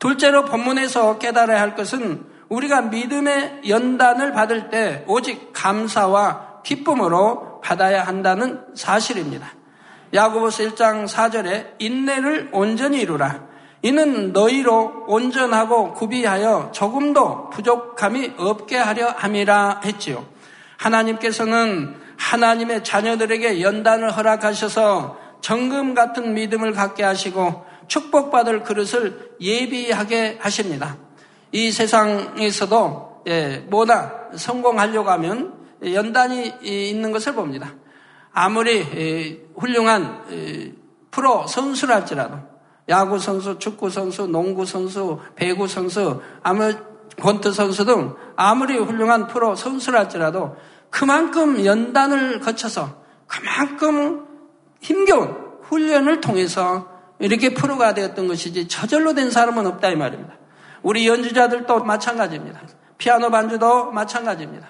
둘째로 0.00 0.44
본문에서 0.44 1.18
깨달아야 1.18 1.60
할 1.60 1.74
것은 1.74 2.26
우리가 2.48 2.82
믿음의 2.82 3.62
연단을 3.68 4.32
받을 4.32 4.68
때 4.68 5.04
오직 5.06 5.52
감사와 5.52 6.62
기쁨으로 6.64 7.60
받아야 7.62 8.02
한다는 8.02 8.60
사실입니다. 8.74 9.54
야고보서 10.14 10.62
1장 10.62 11.08
4절에 11.08 11.74
인내를 11.80 12.50
온전히 12.52 13.00
이루라. 13.00 13.42
이는 13.82 14.32
너희로 14.32 15.04
온전하고 15.08 15.92
구비하여 15.92 16.70
조금도 16.72 17.50
부족함이 17.50 18.34
없게 18.38 18.76
하려 18.76 19.08
함이라 19.10 19.82
했지요. 19.84 20.24
하나님께서는 20.78 21.96
하나님의 22.16 22.84
자녀들에게 22.84 23.60
연단을 23.60 24.10
허락하셔서 24.16 25.18
정금 25.40 25.94
같은 25.94 26.32
믿음을 26.32 26.72
갖게 26.72 27.02
하시고 27.02 27.66
축복받을 27.88 28.62
그릇을 28.62 29.32
예비하게 29.40 30.38
하십니다. 30.40 30.96
이 31.52 31.70
세상에서도 31.70 33.22
예, 33.26 33.64
뭐나 33.68 34.30
성공하려고 34.34 35.10
하면 35.10 35.54
연단이 35.84 36.52
있는 36.62 37.12
것을 37.12 37.34
봅니다. 37.34 37.74
아무리 38.34 39.40
훌륭한 39.56 40.24
프로 41.10 41.46
선수랄지라도 41.46 42.38
야구 42.88 43.18
선수, 43.18 43.58
축구 43.58 43.88
선수, 43.88 44.26
농구 44.26 44.66
선수, 44.66 45.20
배구 45.36 45.68
선수, 45.68 46.20
아무 46.42 46.74
권트 47.20 47.52
선수 47.52 47.84
등 47.84 48.14
아무리 48.36 48.76
훌륭한 48.76 49.28
프로 49.28 49.54
선수랄지라도 49.54 50.56
그만큼 50.90 51.64
연단을 51.64 52.40
거쳐서 52.40 53.02
그만큼 53.26 54.26
힘겨운 54.80 55.34
훈련을 55.62 56.20
통해서 56.20 56.88
이렇게 57.20 57.54
프로가 57.54 57.94
되었던 57.94 58.28
것이지 58.28 58.68
저절로 58.68 59.14
된 59.14 59.30
사람은 59.30 59.66
없다 59.66 59.90
이 59.90 59.96
말입니다. 59.96 60.34
우리 60.82 61.08
연주자들도 61.08 61.84
마찬가지입니다. 61.84 62.60
피아노 62.98 63.30
반주도 63.30 63.90
마찬가지입니다. 63.92 64.68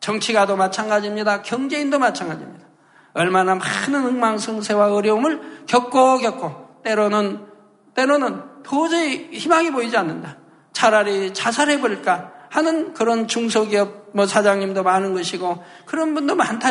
정치가도 0.00 0.56
마찬가지입니다. 0.56 1.42
경제인도 1.42 1.98
마찬가지입니다. 1.98 2.66
얼마나 3.12 3.54
많은 3.54 4.02
흥망성쇠와 4.02 4.92
어려움을 4.94 5.64
겪고 5.66 6.18
겪고 6.18 6.80
때로는 6.84 7.46
때로는 7.94 8.42
도저히 8.62 9.28
희망이 9.32 9.70
보이지 9.70 9.96
않는다. 9.96 10.36
차라리 10.72 11.34
자살해 11.34 11.80
버릴까 11.80 12.32
하는 12.50 12.94
그런 12.94 13.28
중소기업 13.28 14.10
뭐 14.12 14.26
사장님도 14.26 14.82
많은 14.82 15.14
것이고 15.14 15.62
그런 15.86 16.14
분도 16.14 16.34
많다. 16.34 16.70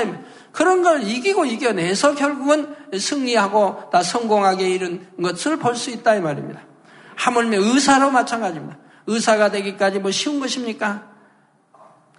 그런 0.51 0.81
걸 0.81 1.03
이기고 1.03 1.45
이겨내서 1.45 2.15
결국은 2.15 2.75
승리하고 2.97 3.89
다 3.91 4.01
성공하게 4.01 4.69
이른 4.69 5.07
것을 5.21 5.57
볼 5.57 5.75
수 5.75 5.89
있다 5.89 6.15
이 6.15 6.21
말입니다. 6.21 6.61
하물며 7.15 7.59
의사로 7.61 8.11
마찬가지입니다. 8.11 8.77
의사가 9.07 9.51
되기까지 9.51 9.99
뭐 9.99 10.11
쉬운 10.11 10.39
것입니까? 10.39 11.08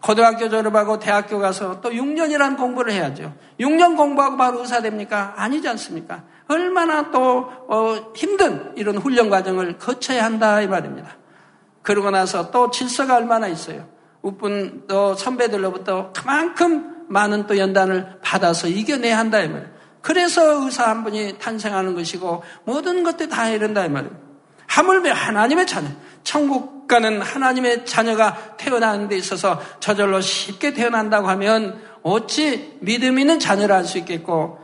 고등학교 0.02 0.48
졸업하고 0.48 0.98
대학교 0.98 1.38
가서 1.38 1.80
또 1.80 1.90
6년이란 1.90 2.56
공부를 2.56 2.92
해야죠. 2.92 3.34
6년 3.60 3.96
공부하고 3.96 4.36
바로 4.36 4.60
의사 4.60 4.80
됩니까? 4.80 5.34
아니지 5.36 5.68
않습니까? 5.68 6.22
얼마나 6.48 7.10
또 7.10 7.50
어, 7.68 8.12
힘든 8.14 8.72
이런 8.76 8.96
훈련 8.96 9.30
과정을 9.30 9.78
거쳐야 9.78 10.24
한다 10.24 10.60
이 10.60 10.66
말입니다. 10.66 11.16
그러고 11.82 12.10
나서 12.10 12.50
또 12.50 12.70
질서가 12.70 13.16
얼마나 13.16 13.46
있어요. 13.46 13.86
우쁜 14.22 14.86
또 14.86 15.14
선배들로부터 15.14 16.12
그만큼 16.12 17.06
많은 17.08 17.46
또 17.46 17.58
연단을 17.58 18.18
받아서 18.22 18.68
이겨내야 18.68 19.18
한다 19.18 19.40
이 19.40 19.48
말이에요. 19.48 19.70
그래서 20.00 20.64
의사 20.64 20.88
한 20.88 21.04
분이 21.04 21.38
탄생하는 21.38 21.94
것이고 21.94 22.42
모든 22.64 23.02
것들이 23.02 23.28
다 23.28 23.48
이런다 23.48 23.84
이 23.84 23.88
말이에요. 23.90 24.30
하물며 24.66 25.12
하나님의 25.12 25.66
자녀, 25.66 25.88
천국 26.24 26.86
가는 26.86 27.22
하나님의 27.22 27.86
자녀가 27.86 28.56
태어나는 28.56 29.08
데 29.08 29.16
있어서 29.16 29.60
저절로 29.78 30.20
쉽게 30.20 30.74
태어난다고 30.74 31.28
하면 31.28 31.80
어찌 32.02 32.76
믿음 32.80 33.18
있는 33.18 33.38
자녀를 33.38 33.74
할수 33.74 33.98
있겠고 33.98 34.58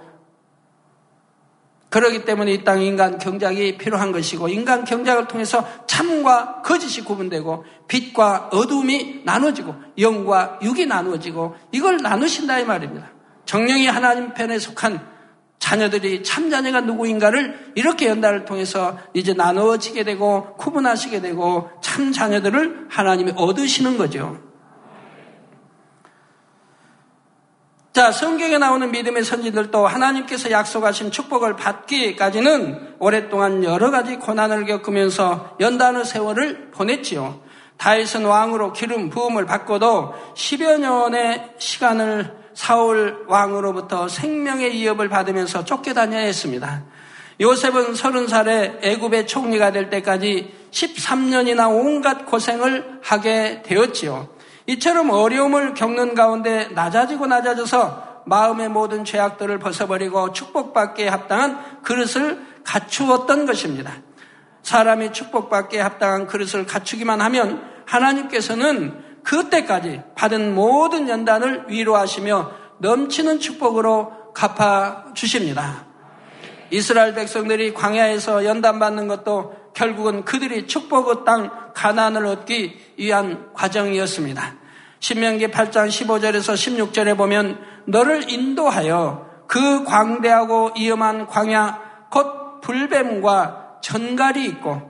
그러기 1.88 2.24
때문에 2.24 2.52
이 2.52 2.64
땅 2.64 2.82
인간 2.82 3.18
경작이 3.18 3.78
필요한 3.78 4.12
것이고 4.12 4.48
인간 4.48 4.84
경작을 4.84 5.28
통해서 5.28 5.66
참과 5.86 6.62
거짓이 6.62 7.04
구분되고 7.04 7.64
빛과 7.88 8.50
어둠이 8.52 9.22
나눠지고 9.24 9.74
영과 9.98 10.58
육이 10.62 10.86
나누어지고 10.86 11.54
이걸 11.72 11.98
나누신다 11.98 12.58
이 12.58 12.64
말입니다. 12.64 13.10
정령이 13.46 13.86
하나님 13.86 14.34
편에 14.34 14.58
속한 14.58 15.15
자녀들이 15.58 16.22
참 16.22 16.50
자녀가 16.50 16.80
누구인가를 16.80 17.72
이렇게 17.74 18.08
연단을 18.08 18.44
통해서 18.44 18.98
이제 19.14 19.32
나누어지게 19.32 20.04
되고 20.04 20.54
구분하시게 20.56 21.20
되고 21.20 21.70
참 21.80 22.12
자녀들을 22.12 22.86
하나님이 22.88 23.32
얻으시는 23.36 23.98
거죠. 23.98 24.38
자, 27.96 28.12
성경에 28.12 28.58
나오는 28.58 28.90
믿음의 28.90 29.24
선지들도 29.24 29.86
하나님께서 29.86 30.50
약속하신 30.50 31.10
축복을 31.10 31.56
받기까지는 31.56 32.96
오랫동안 32.98 33.64
여러 33.64 33.90
가지 33.90 34.16
고난을 34.16 34.66
겪으면서 34.66 35.56
연단의 35.60 36.04
세월을 36.04 36.72
보냈지요. 36.72 37.40
다윗은 37.78 38.26
왕으로 38.26 38.74
기름 38.74 39.08
부음을 39.08 39.46
받고도 39.46 40.12
10여 40.34 40.78
년의 40.78 41.54
시간을 41.56 42.36
사울 42.56 43.26
왕으로부터 43.28 44.08
생명의 44.08 44.72
위협을 44.72 45.10
받으면서 45.10 45.64
쫓겨다녀야 45.66 46.22
했습니다. 46.22 46.84
요셉은 47.38 47.94
서른 47.94 48.26
살에 48.26 48.78
애굽의 48.80 49.26
총리가 49.26 49.72
될 49.72 49.90
때까지 49.90 50.54
13년이나 50.70 51.70
온갖 51.70 52.24
고생을 52.24 53.00
하게 53.02 53.62
되었지요. 53.62 54.30
이처럼 54.68 55.10
어려움을 55.10 55.74
겪는 55.74 56.14
가운데 56.14 56.68
낮아지고 56.74 57.26
낮아져서 57.26 58.22
마음의 58.24 58.70
모든 58.70 59.04
죄악들을 59.04 59.58
벗어버리고 59.58 60.32
축복받기에 60.32 61.08
합당한 61.08 61.82
그릇을 61.82 62.40
갖추었던 62.64 63.44
것입니다. 63.44 63.92
사람이 64.62 65.12
축복받기에 65.12 65.80
합당한 65.80 66.26
그릇을 66.26 66.64
갖추기만 66.66 67.20
하면 67.20 67.62
하나님께서는 67.84 69.05
그때까지 69.26 70.02
받은 70.14 70.54
모든 70.54 71.08
연단을 71.08 71.64
위로하시며 71.68 72.52
넘치는 72.78 73.40
축복으로 73.40 74.32
갚아 74.32 75.06
주십니다. 75.14 75.84
이스라엘 76.70 77.14
백성들이 77.14 77.74
광야에서 77.74 78.44
연단 78.44 78.78
받는 78.78 79.08
것도 79.08 79.54
결국은 79.74 80.24
그들이 80.24 80.66
축복의 80.66 81.24
땅 81.24 81.50
가난을 81.74 82.24
얻기 82.26 82.94
위한 82.98 83.52
과정이었습니다. 83.52 84.54
신명기 85.00 85.48
8장 85.48 85.88
15절에서 85.88 86.54
16절에 86.54 87.16
보면 87.16 87.58
너를 87.86 88.30
인도하여 88.30 89.26
그 89.46 89.84
광대하고 89.84 90.72
위험한 90.76 91.26
광야 91.26 92.08
곧 92.10 92.60
불뱀과 92.60 93.78
전갈이 93.82 94.44
있고 94.46 94.82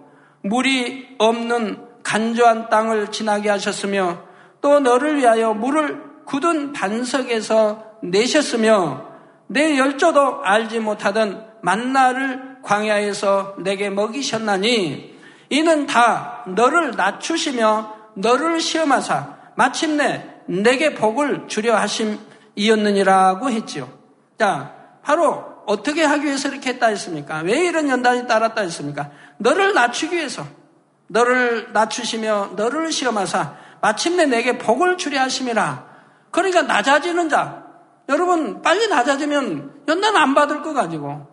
물이 0.42 1.16
없는 1.18 1.85
간조한 2.16 2.70
땅을 2.70 3.12
지나게 3.12 3.50
하셨으며 3.50 4.22
또 4.62 4.80
너를 4.80 5.18
위하여 5.18 5.52
물을 5.52 6.02
굳은 6.24 6.72
반석에서 6.72 7.84
내셨으며 8.04 9.04
내 9.48 9.78
열조도 9.78 10.42
알지 10.42 10.80
못하던 10.80 11.46
만나를 11.60 12.62
광야에서 12.62 13.56
내게 13.58 13.90
먹이셨나니 13.90 15.14
이는 15.50 15.86
다 15.86 16.42
너를 16.46 16.92
낮추시며 16.92 17.94
너를 18.14 18.60
시험하사 18.60 19.36
마침내 19.54 20.26
내게 20.46 20.94
복을 20.94 21.48
주려 21.48 21.76
하심이었느니라고 21.76 23.50
했지요. 23.50 23.90
자, 24.38 24.74
바로 25.02 25.44
어떻게 25.66 26.02
하기 26.02 26.24
위해서 26.24 26.48
이렇게 26.48 26.70
했다 26.70 26.86
했습니까? 26.86 27.40
왜 27.40 27.66
이런 27.66 27.90
연단이 27.90 28.26
따랐다 28.26 28.62
했습니까? 28.62 29.10
너를 29.36 29.74
낮추기 29.74 30.16
위해서 30.16 30.46
너를 31.08 31.72
낮추시며 31.72 32.50
너를 32.56 32.92
시험하사 32.92 33.54
마침내 33.80 34.26
내게 34.26 34.58
복을 34.58 34.96
주려 34.96 35.20
하심이라. 35.20 35.84
그러니까 36.30 36.62
낮아지는 36.62 37.28
자. 37.28 37.64
여러분, 38.08 38.62
빨리 38.62 38.88
낮아지면 38.88 39.82
연단 39.88 40.16
안 40.16 40.34
받을 40.34 40.62
거 40.62 40.72
가지고. 40.72 41.26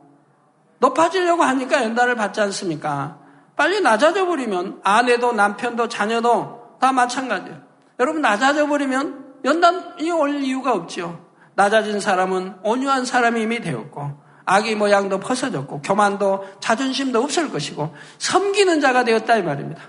높아지려고 0.80 1.44
하니까 1.44 1.84
연단을 1.84 2.16
받지 2.16 2.42
않습니까? 2.42 3.18
빨리 3.56 3.82
낮아져 3.82 4.26
버리면 4.26 4.82
아내도 4.84 5.32
남편도 5.34 5.88
자녀도 5.88 6.78
다 6.80 6.92
마찬가지예요. 6.92 7.62
여러분, 8.00 8.22
낮아져 8.22 8.68
버리면 8.68 9.36
연단이 9.46 10.12
올 10.12 10.42
이유가 10.42 10.74
없죠. 10.74 11.20
낮아진 11.56 12.00
사람은 12.00 12.56
온유한 12.64 13.06
사람이 13.06 13.42
이미 13.42 13.62
되었고, 13.62 14.23
아기 14.46 14.76
모양도 14.76 15.20
벗어졌고, 15.20 15.82
교만도 15.82 16.46
자존심도 16.60 17.22
없을 17.22 17.50
것이고, 17.50 17.96
섬기는 18.20 18.82
자가 18.82 19.04
되었다 19.04 19.38
이 19.38 19.44
말입니다. 19.44 19.82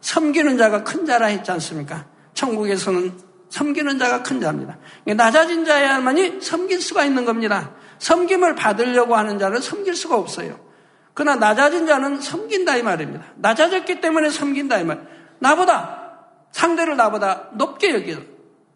섬기는 0.00 0.58
자가 0.58 0.84
큰 0.84 1.06
자라 1.06 1.26
했지 1.26 1.50
않습니까? 1.50 2.06
천국에서는 2.34 3.18
섬기는 3.48 3.98
자가 3.98 4.22
큰 4.22 4.40
자입니다. 4.40 4.78
낮아진 5.04 5.64
자야만이 5.64 6.40
섬길 6.40 6.80
수가 6.80 7.04
있는 7.04 7.24
겁니다. 7.24 7.72
섬김을 7.98 8.54
받으려고 8.54 9.16
하는 9.16 9.38
자는 9.38 9.60
섬길 9.60 9.96
수가 9.96 10.16
없어요. 10.16 10.58
그러나 11.14 11.36
낮아진 11.36 11.86
자는 11.86 12.20
섬긴다 12.20 12.76
이 12.76 12.82
말입니다. 12.82 13.24
낮아졌기 13.36 14.00
때문에 14.00 14.30
섬긴다 14.30 14.78
이 14.80 14.84
말. 14.84 15.06
나보다 15.38 16.26
상대를 16.52 16.96
나보다 16.96 17.48
높게 17.54 17.94
여겨 17.94 18.20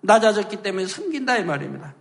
낮아졌기 0.01 0.63
때문에 0.63 0.87
섬긴다 0.87 1.37
이 1.37 1.45
말입니다. 1.45 1.95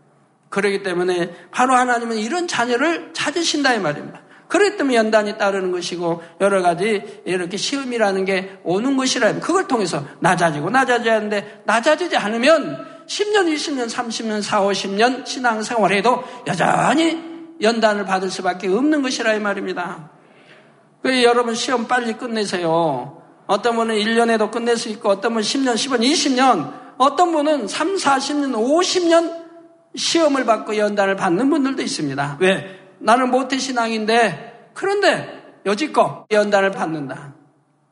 그렇기 0.49 0.83
때문에 0.83 1.31
바로 1.51 1.75
하나님은 1.75 2.17
이런 2.17 2.47
자녀를 2.47 3.11
찾으신다 3.13 3.73
이 3.73 3.79
말입니다. 3.79 4.21
그렇기 4.47 4.77
때문에 4.77 4.97
연단이 4.97 5.37
따르는 5.37 5.71
것이고 5.71 6.23
여러 6.41 6.61
가지 6.63 7.21
이렇게 7.25 7.55
시험이라는 7.55 8.25
게 8.25 8.59
오는 8.63 8.97
것이라 8.97 9.39
그걸 9.39 9.67
통해서 9.67 10.03
낮아지고 10.19 10.71
낮아져야 10.71 11.15
하는데 11.15 11.61
낮아지지 11.65 12.17
않으면 12.17 13.03
10년, 13.07 13.53
20년, 13.53 13.89
30년, 13.89 14.41
4, 14.41 14.61
50년 14.61 15.25
신앙생활에도 15.25 16.23
여전히 16.47 17.19
연단을 17.61 18.05
받을 18.05 18.31
수밖에 18.31 18.67
없는 18.67 19.03
것이라 19.03 19.35
이 19.35 19.39
말입니다. 19.39 20.09
그 21.03 21.23
여러분 21.23 21.53
시험 21.53 21.87
빨리 21.87 22.13
끝내세요. 22.13 23.21
어떤 23.45 23.75
분은 23.75 23.95
1년에도 23.95 24.51
끝낼 24.51 24.77
수 24.77 24.89
있고 24.89 25.09
어떤 25.09 25.33
분은 25.33 25.43
10년, 25.43 25.73
10년, 25.75 26.01
20년 26.01 26.73
어떤 26.97 27.31
분은 27.31 27.67
3, 27.67 27.95
40년, 27.95 28.53
50년 28.55 29.48
시험을 29.95 30.45
받고 30.45 30.77
연단을 30.77 31.15
받는 31.15 31.49
분들도 31.49 31.81
있습니다. 31.81 32.37
왜? 32.39 32.79
나는 32.99 33.31
모태신앙인데 33.31 34.71
그런데 34.73 35.59
여지껏 35.65 36.25
연단을 36.31 36.71
받는다. 36.71 37.33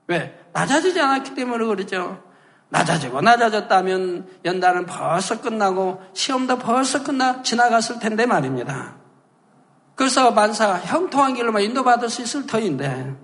왜? 0.07 0.39
낮아지지 0.53 0.99
않았기 0.99 1.35
때문에 1.35 1.65
그러죠. 1.65 2.23
낮아지고 2.69 3.21
낮아졌다면 3.21 4.27
연단은 4.45 4.85
벌써 4.85 5.39
끝나고 5.41 6.01
시험도 6.13 6.59
벌써 6.59 7.03
끝나 7.03 7.41
지나갔을 7.41 7.99
텐데 7.99 8.25
말입니다. 8.25 8.95
그래서 9.95 10.31
만사 10.31 10.73
형통한 10.75 11.33
길로만 11.33 11.61
인도받을 11.63 12.09
수 12.09 12.21
있을 12.21 12.45
터인데 12.45 13.15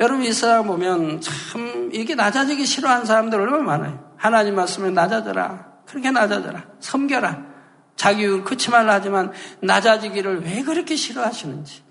여러분 0.00 0.24
이 0.24 0.32
세상 0.32 0.66
보면 0.66 1.20
참 1.20 1.90
이게 1.92 2.14
낮아지기 2.14 2.64
싫어하는 2.66 3.06
사람들 3.06 3.40
얼마나 3.40 3.62
많아요. 3.62 4.12
하나님 4.16 4.56
말씀에 4.56 4.90
낮아져라. 4.90 5.72
그렇게 5.86 6.10
낮아져라. 6.10 6.64
섬겨라. 6.80 7.53
자기 7.96 8.26
그치 8.42 8.70
말라 8.70 8.94
하지만 8.94 9.32
낮아지기를 9.60 10.42
왜 10.44 10.62
그렇게 10.62 10.96
싫어하시는지. 10.96 11.82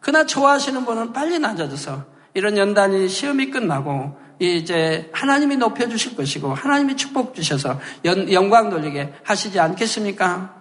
그나 0.00 0.26
좋아하시는 0.26 0.84
분은 0.84 1.12
빨리 1.12 1.38
낮아져서 1.38 2.04
이런 2.34 2.56
연단이 2.56 3.08
시험이 3.08 3.50
끝나고 3.50 4.16
이제 4.38 5.10
하나님이 5.12 5.56
높여주실 5.56 6.16
것이고 6.16 6.54
하나님이 6.54 6.96
축복 6.96 7.34
주셔서 7.34 7.80
연, 8.04 8.30
영광 8.32 8.68
돌리게 8.68 9.14
하시지 9.24 9.58
않겠습니까? 9.58 10.54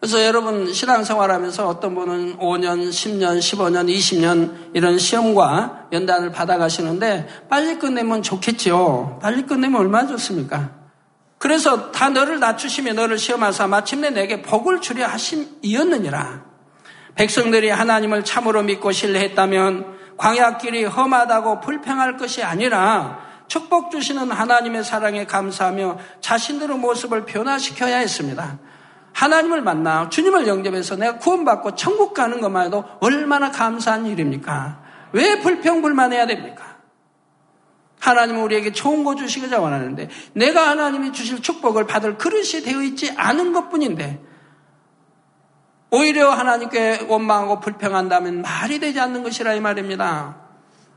그래서 0.00 0.24
여러분 0.24 0.72
신앙생활 0.72 1.30
하면서 1.30 1.68
어떤 1.68 1.94
분은 1.94 2.38
5년, 2.38 2.88
10년, 2.88 3.38
15년, 3.38 3.88
20년 3.88 4.70
이런 4.74 4.98
시험과 4.98 5.90
연단을 5.92 6.32
받아가시는데 6.32 7.28
빨리 7.48 7.78
끝내면 7.78 8.22
좋겠죠. 8.22 9.20
빨리 9.22 9.42
끝내면 9.42 9.80
얼마나 9.80 10.08
좋습니까? 10.08 10.81
그래서 11.42 11.90
다 11.90 12.08
너를 12.08 12.38
낮추시며 12.38 12.92
너를 12.92 13.18
시험하사 13.18 13.66
마침내 13.66 14.10
내게 14.10 14.42
복을 14.42 14.80
주려 14.80 15.08
하심이었느니라. 15.08 16.44
백성들이 17.16 17.68
하나님을 17.68 18.22
참으로 18.22 18.62
믿고 18.62 18.92
신뢰했다면 18.92 20.14
광야길이 20.18 20.84
험하다고 20.84 21.58
불평할 21.58 22.16
것이 22.16 22.44
아니라 22.44 23.18
축복 23.48 23.90
주시는 23.90 24.30
하나님의 24.30 24.84
사랑에 24.84 25.26
감사하며 25.26 25.98
자신들의 26.20 26.76
모습을 26.76 27.24
변화시켜야 27.24 27.96
했습니다. 27.98 28.60
하나님을 29.12 29.62
만나 29.62 30.08
주님을 30.10 30.46
영접해서 30.46 30.94
내가 30.94 31.18
구원받고 31.18 31.74
천국 31.74 32.14
가는 32.14 32.40
것만 32.40 32.66
해도 32.66 32.84
얼마나 33.00 33.50
감사한 33.50 34.06
일입니까? 34.06 34.78
왜 35.10 35.40
불평불만해야 35.40 36.24
됩니까? 36.28 36.71
하나님은 38.02 38.42
우리에게 38.42 38.72
좋은 38.72 39.04
거 39.04 39.14
주시기자 39.14 39.60
원하는데 39.60 40.08
내가 40.34 40.68
하나님이 40.68 41.12
주실 41.12 41.40
축복을 41.40 41.86
받을 41.86 42.18
그릇이 42.18 42.62
되어 42.64 42.82
있지 42.82 43.12
않은 43.16 43.52
것 43.52 43.70
뿐인데 43.70 44.20
오히려 45.92 46.30
하나님께 46.30 47.06
원망하고 47.08 47.60
불평한다면 47.60 48.42
말이 48.42 48.80
되지 48.80 48.98
않는 48.98 49.22
것이라 49.22 49.54
이 49.54 49.60
말입니다. 49.60 50.36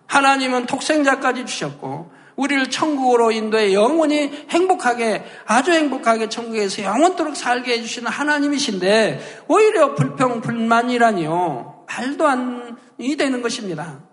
하나님은 0.08 0.66
독생자까지 0.66 1.46
주셨고 1.46 2.12
우리를 2.38 2.72
천국으로 2.72 3.32
인도해 3.32 3.72
영원히 3.74 4.32
행복하게 4.50 5.26
아주 5.46 5.74
행복하게 5.74 6.28
천국에서 6.30 6.82
영원토록 6.82 7.38
살게 7.38 7.74
해주시는 7.74 8.10
하나님이신데 8.10 9.44
오히려 9.48 9.94
불평 9.94 10.42
불만이라니요 10.42 11.86
말도 11.88 12.28
안이 12.28 13.16
되는 13.16 13.44
것입니다. 13.44 14.05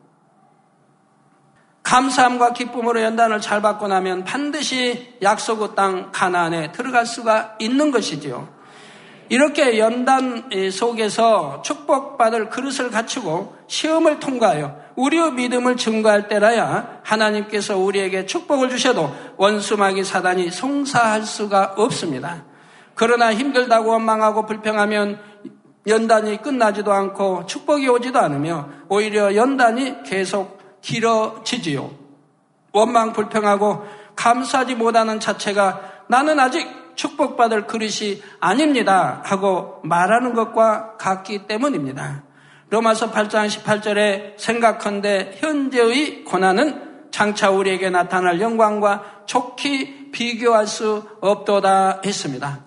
감사함과 1.93 2.55
기쁨으로 2.55 3.03
연단을 3.03 3.43
잘 3.43 3.61
받고 3.61 3.87
나면 3.87 4.25
반드시 4.25 5.15
약속의 5.21 5.75
땅 5.77 6.09
가나안에 6.11 6.73
들어갈 6.73 7.05
수가 7.05 7.57
있는 7.59 7.91
것이지요. 7.91 8.49
이렇게 9.29 9.79
연단 9.79 10.49
속에서 10.73 11.61
축복받을 11.61 12.49
그릇을 12.49 12.91
갖추고 12.91 13.55
시험을 13.67 14.21
통과하여 14.21 14.75
우리의 14.97 15.33
믿음을 15.33 15.77
증거할 15.77 16.29
때라야 16.29 17.01
하나님께서 17.03 17.77
우리에게 17.77 18.25
축복을 18.25 18.71
주셔도 18.71 19.15
원수마귀 19.37 20.03
사단이 20.03 20.51
송사할 20.51 21.25
수가 21.25 21.75
없습니다. 21.77 22.45
그러나 22.95 23.35
힘들다고 23.35 23.91
원망하고 23.91 24.47
불평하면 24.47 25.21
연단이 25.87 26.41
끝나지도 26.41 26.91
않고 26.91 27.45
축복이 27.45 27.87
오지도 27.87 28.19
않으며 28.19 28.71
오히려 28.89 29.35
연단이 29.35 30.03
계속 30.05 30.62
길어지지요. 30.83 31.91
원망 32.73 33.13
불평하고 33.13 33.87
감사하지 34.17 34.75
못하는 34.75 35.21
자체가 35.21 36.05
나는 36.09 36.39
아직 36.39 36.83
축복받을 36.95 37.67
그릇이 37.67 38.23
아닙니다. 38.41 39.23
하고 39.25 39.81
말하는 39.83 40.35
것과 40.35 40.97
같기 40.99 41.47
때문입니다. 41.47 42.23
로마서 42.69 43.11
8장 43.11 43.49
18절에 43.49 44.39
생각한데 44.39 45.37
현재의 45.39 46.25
고난은 46.25 47.09
장차 47.11 47.51
우리에게 47.51 47.91
나타날 47.91 48.41
영광과 48.41 49.25
좋게 49.27 50.11
비교할 50.13 50.67
수 50.67 51.07
없도다 51.21 52.01
했습니다. 52.05 52.61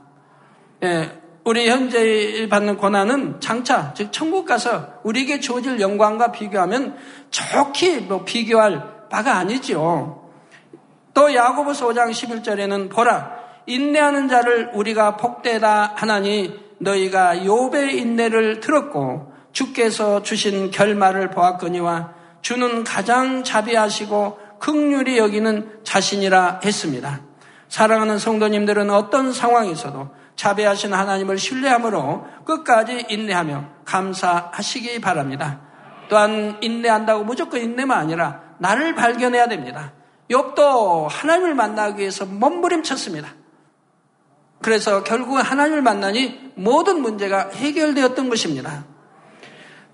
예, 0.84 1.12
우리 1.46 1.70
현재 1.70 2.48
받는 2.50 2.78
고난은 2.78 3.40
장차, 3.40 3.94
즉 3.94 4.12
천국 4.12 4.46
가서 4.46 4.88
우리에게 5.04 5.40
주어질 5.40 5.80
영광과 5.80 6.32
비교하면 6.32 6.98
좋게 7.30 8.00
뭐 8.00 8.24
비교할 8.26 9.08
바가 9.10 9.38
아니죠. 9.38 10.28
또 11.14 11.34
야고보서 11.34 11.88
5장 11.88 12.10
11절에는 12.10 12.90
보라 12.90 13.32
인내하는 13.68 14.28
자를 14.28 14.72
우리가 14.74 15.18
복되다 15.18 15.94
하나니 15.96 16.60
너희가 16.80 17.36
욥의 17.36 17.94
인내를 17.94 18.60
들었고 18.60 19.32
주께서 19.52 20.24
주신 20.24 20.72
결말을 20.72 21.30
보았거니와 21.30 22.14
주는 22.42 22.84
가장 22.84 23.44
자비하시고 23.44 24.40
극률이 24.60 25.20
여기는 25.20 25.82
자신이라 25.84 26.62
했습니다. 26.66 27.22
사랑하는 27.70 28.18
성도님들은 28.18 28.90
어떤 28.90 29.32
상황에서도 29.32 30.25
자비하신 30.36 30.94
하나님을 30.94 31.38
신뢰함으로 31.38 32.26
끝까지 32.46 33.06
인내하며 33.10 33.70
감사하시기 33.86 35.00
바랍니다. 35.02 35.62
또한 36.10 36.58
인내한다고 36.62 37.24
무조건 37.24 37.62
인내만 37.62 37.98
아니라 37.98 38.42
나를 38.60 38.96
발견해야 38.96 39.48
됩니다. 39.48 39.94
욥도 40.30 41.08
하나님을 41.10 41.56
만나기 41.56 42.00
위해서 42.00 42.26
몸부림쳤습니다. 42.26 43.30
그래서 44.62 45.04
결국은 45.04 45.42
하나님을 45.42 45.82
만나니 45.82 46.52
모든 46.56 47.02
문제가 47.02 47.50
해결되었던 47.50 48.30
것입니다. 48.30 48.86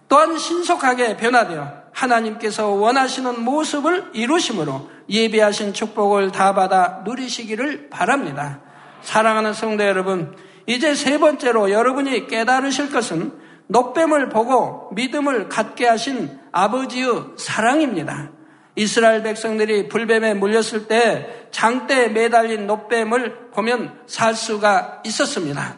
또한 0.07 0.37
신속하게 0.37 1.17
변화되어 1.17 1.81
하나님께서 1.93 2.67
원하시는 2.67 3.43
모습을 3.43 4.11
이루심으로 4.13 4.89
예비하신 5.09 5.73
축복을 5.73 6.31
다 6.31 6.53
받아 6.53 7.01
누리시기를 7.05 7.89
바랍니다. 7.89 8.61
사랑하는 9.01 9.53
성도 9.53 9.83
여러분, 9.85 10.35
이제 10.67 10.95
세 10.95 11.17
번째로 11.17 11.71
여러분이 11.71 12.27
깨달으실 12.27 12.91
것은 12.91 13.33
노뱀을 13.67 14.29
보고 14.29 14.89
믿음을 14.93 15.49
갖게 15.49 15.87
하신 15.87 16.39
아버지의 16.51 17.23
사랑입니다. 17.37 18.31
이스라엘 18.75 19.23
백성들이 19.23 19.87
불뱀에 19.89 20.33
물렸을 20.33 20.87
때 20.87 21.47
장대에 21.51 22.09
매달린 22.09 22.67
노뱀을 22.67 23.51
보면 23.51 24.01
살 24.07 24.33
수가 24.33 25.01
있었습니다. 25.05 25.77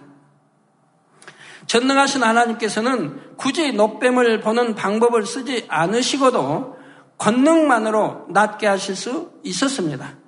전능하신 1.68 2.24
하나님께서는 2.24 3.20
굳이 3.38 3.74
노뱀을 3.74 4.42
보는 4.42 4.76
방법을 4.76 5.26
쓰지 5.26 5.66
않으시고도 5.70 6.78
권능만으로 7.18 8.26
낫게 8.30 8.68
하실 8.68 8.96
수 8.96 9.32
있었습니다. 9.44 10.23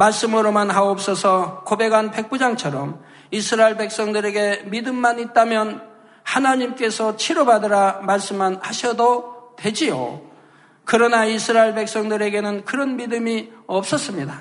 말씀으로만 0.00 0.70
하옵소서 0.70 1.64
고백한 1.66 2.10
백부장처럼 2.10 3.02
이스라엘 3.30 3.76
백성들에게 3.76 4.64
믿음만 4.66 5.18
있다면 5.18 5.82
하나님께서 6.22 7.16
치료받으라 7.16 8.00
말씀만 8.02 8.60
하셔도 8.62 9.54
되지요. 9.58 10.22
그러나 10.86 11.26
이스라엘 11.26 11.74
백성들에게는 11.74 12.64
그런 12.64 12.96
믿음이 12.96 13.52
없었습니다. 13.66 14.40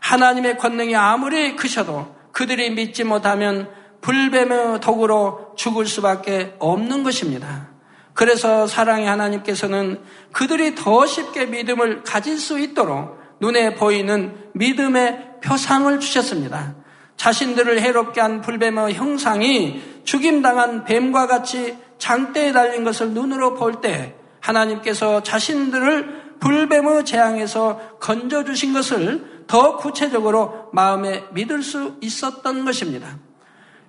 하나님의 0.00 0.56
권능이 0.56 0.96
아무리 0.96 1.56
크셔도 1.56 2.16
그들이 2.32 2.70
믿지 2.70 3.04
못하면 3.04 3.70
불뱀의 4.00 4.80
독으로 4.80 5.52
죽을 5.56 5.86
수밖에 5.86 6.54
없는 6.58 7.02
것입니다. 7.02 7.68
그래서 8.14 8.66
사랑의 8.66 9.06
하나님께서는 9.06 10.02
그들이 10.32 10.74
더 10.74 11.04
쉽게 11.04 11.46
믿음을 11.46 12.02
가질 12.02 12.38
수 12.38 12.58
있도록 12.58 13.19
눈에 13.40 13.74
보이는 13.74 14.34
믿음의 14.54 15.40
표상을 15.42 15.98
주셨습니다. 16.00 16.74
자신들을 17.16 17.80
해롭게 17.80 18.20
한 18.20 18.40
불뱀의 18.40 18.94
형상이 18.94 19.82
죽임당한 20.04 20.84
뱀과 20.84 21.26
같이 21.26 21.76
장대에 21.98 22.52
달린 22.52 22.84
것을 22.84 23.10
눈으로 23.10 23.54
볼 23.54 23.80
때 23.80 24.14
하나님께서 24.40 25.22
자신들을 25.22 26.38
불뱀의 26.40 27.04
재앙에서 27.04 27.78
건져주신 28.00 28.72
것을 28.72 29.44
더 29.46 29.76
구체적으로 29.76 30.70
마음에 30.72 31.24
믿을 31.32 31.62
수 31.62 31.96
있었던 32.00 32.64
것입니다. 32.64 33.18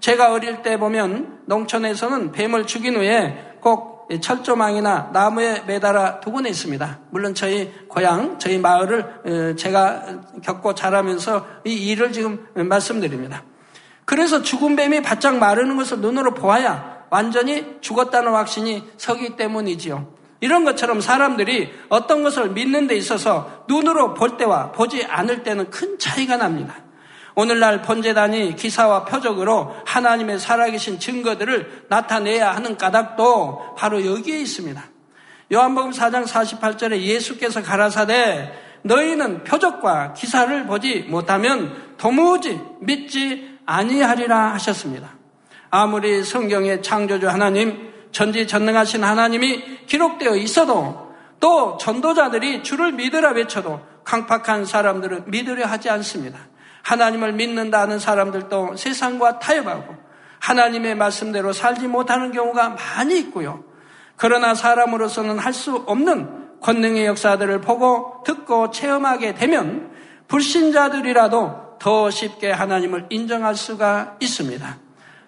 제가 0.01 0.33
어릴 0.33 0.61
때 0.61 0.77
보면 0.77 1.41
농촌에서는 1.45 2.31
뱀을 2.31 2.65
죽인 2.67 2.95
후에 2.97 3.57
꼭 3.61 3.90
철조망이나 4.19 5.11
나무에 5.13 5.61
매달아 5.67 6.19
두곤 6.19 6.45
있습니다. 6.45 6.99
물론 7.11 7.33
저희 7.33 7.71
고향, 7.87 8.39
저희 8.39 8.57
마을을 8.57 9.55
제가 9.57 10.03
겪고 10.43 10.75
자라면서 10.75 11.45
이 11.65 11.73
일을 11.73 12.11
지금 12.11 12.47
말씀드립니다. 12.55 13.43
그래서 14.05 14.41
죽은 14.41 14.75
뱀이 14.75 15.01
바짝 15.01 15.37
마르는 15.37 15.77
것을 15.77 15.99
눈으로 15.99 16.33
보아야 16.33 17.05
완전히 17.09 17.77
죽었다는 17.81 18.33
확신이 18.33 18.83
서기 18.97 19.35
때문이지요. 19.35 20.13
이런 20.39 20.65
것처럼 20.65 21.01
사람들이 21.01 21.71
어떤 21.89 22.23
것을 22.23 22.49
믿는 22.49 22.87
데 22.87 22.95
있어서 22.95 23.65
눈으로 23.67 24.15
볼 24.15 24.37
때와 24.37 24.71
보지 24.71 25.05
않을 25.05 25.43
때는 25.43 25.69
큰 25.69 25.99
차이가 25.99 26.35
납니다. 26.35 26.75
오늘날 27.35 27.81
번제단이 27.81 28.55
기사와 28.55 29.05
표적으로 29.05 29.75
하나님의 29.85 30.39
살아계신 30.39 30.99
증거들을 30.99 31.85
나타내야 31.89 32.55
하는 32.55 32.77
까닭도 32.77 33.75
바로 33.77 34.05
여기에 34.05 34.39
있습니다. 34.39 34.83
요한복음 35.53 35.91
4장 35.91 36.25
48절에 36.25 37.01
예수께서 37.01 37.61
가라사대 37.61 38.53
너희는 38.83 39.43
표적과 39.43 40.13
기사를 40.13 40.65
보지 40.65 41.05
못하면 41.09 41.95
도무지 41.97 42.59
믿지 42.79 43.57
아니하리라 43.65 44.53
하셨습니다. 44.53 45.09
아무리 45.69 46.23
성경의 46.23 46.81
창조주 46.81 47.29
하나님, 47.29 47.91
전지 48.11 48.47
전능하신 48.47 49.03
하나님이 49.03 49.85
기록되어 49.85 50.35
있어도 50.35 51.11
또 51.39 51.77
전도자들이 51.77 52.63
주를 52.63 52.91
믿으라 52.91 53.31
외쳐도 53.31 53.81
강팍한 54.03 54.65
사람들은 54.65 55.25
믿으려 55.27 55.65
하지 55.65 55.89
않습니다. 55.89 56.39
하나님을 56.83 57.33
믿는다는 57.33 57.99
사람들도 57.99 58.75
세상과 58.75 59.39
타협하고 59.39 59.95
하나님의 60.39 60.95
말씀대로 60.95 61.53
살지 61.53 61.87
못하는 61.87 62.31
경우가 62.31 62.69
많이 62.69 63.19
있고요. 63.19 63.63
그러나 64.15 64.55
사람으로서는 64.55 65.39
할 65.39 65.53
수 65.53 65.83
없는 65.87 66.41
권능의 66.61 67.05
역사들을 67.07 67.61
보고 67.61 68.23
듣고 68.23 68.71
체험하게 68.71 69.33
되면 69.33 69.91
불신자들이라도 70.27 71.77
더 71.79 72.09
쉽게 72.11 72.51
하나님을 72.51 73.07
인정할 73.09 73.55
수가 73.55 74.17
있습니다. 74.19 74.77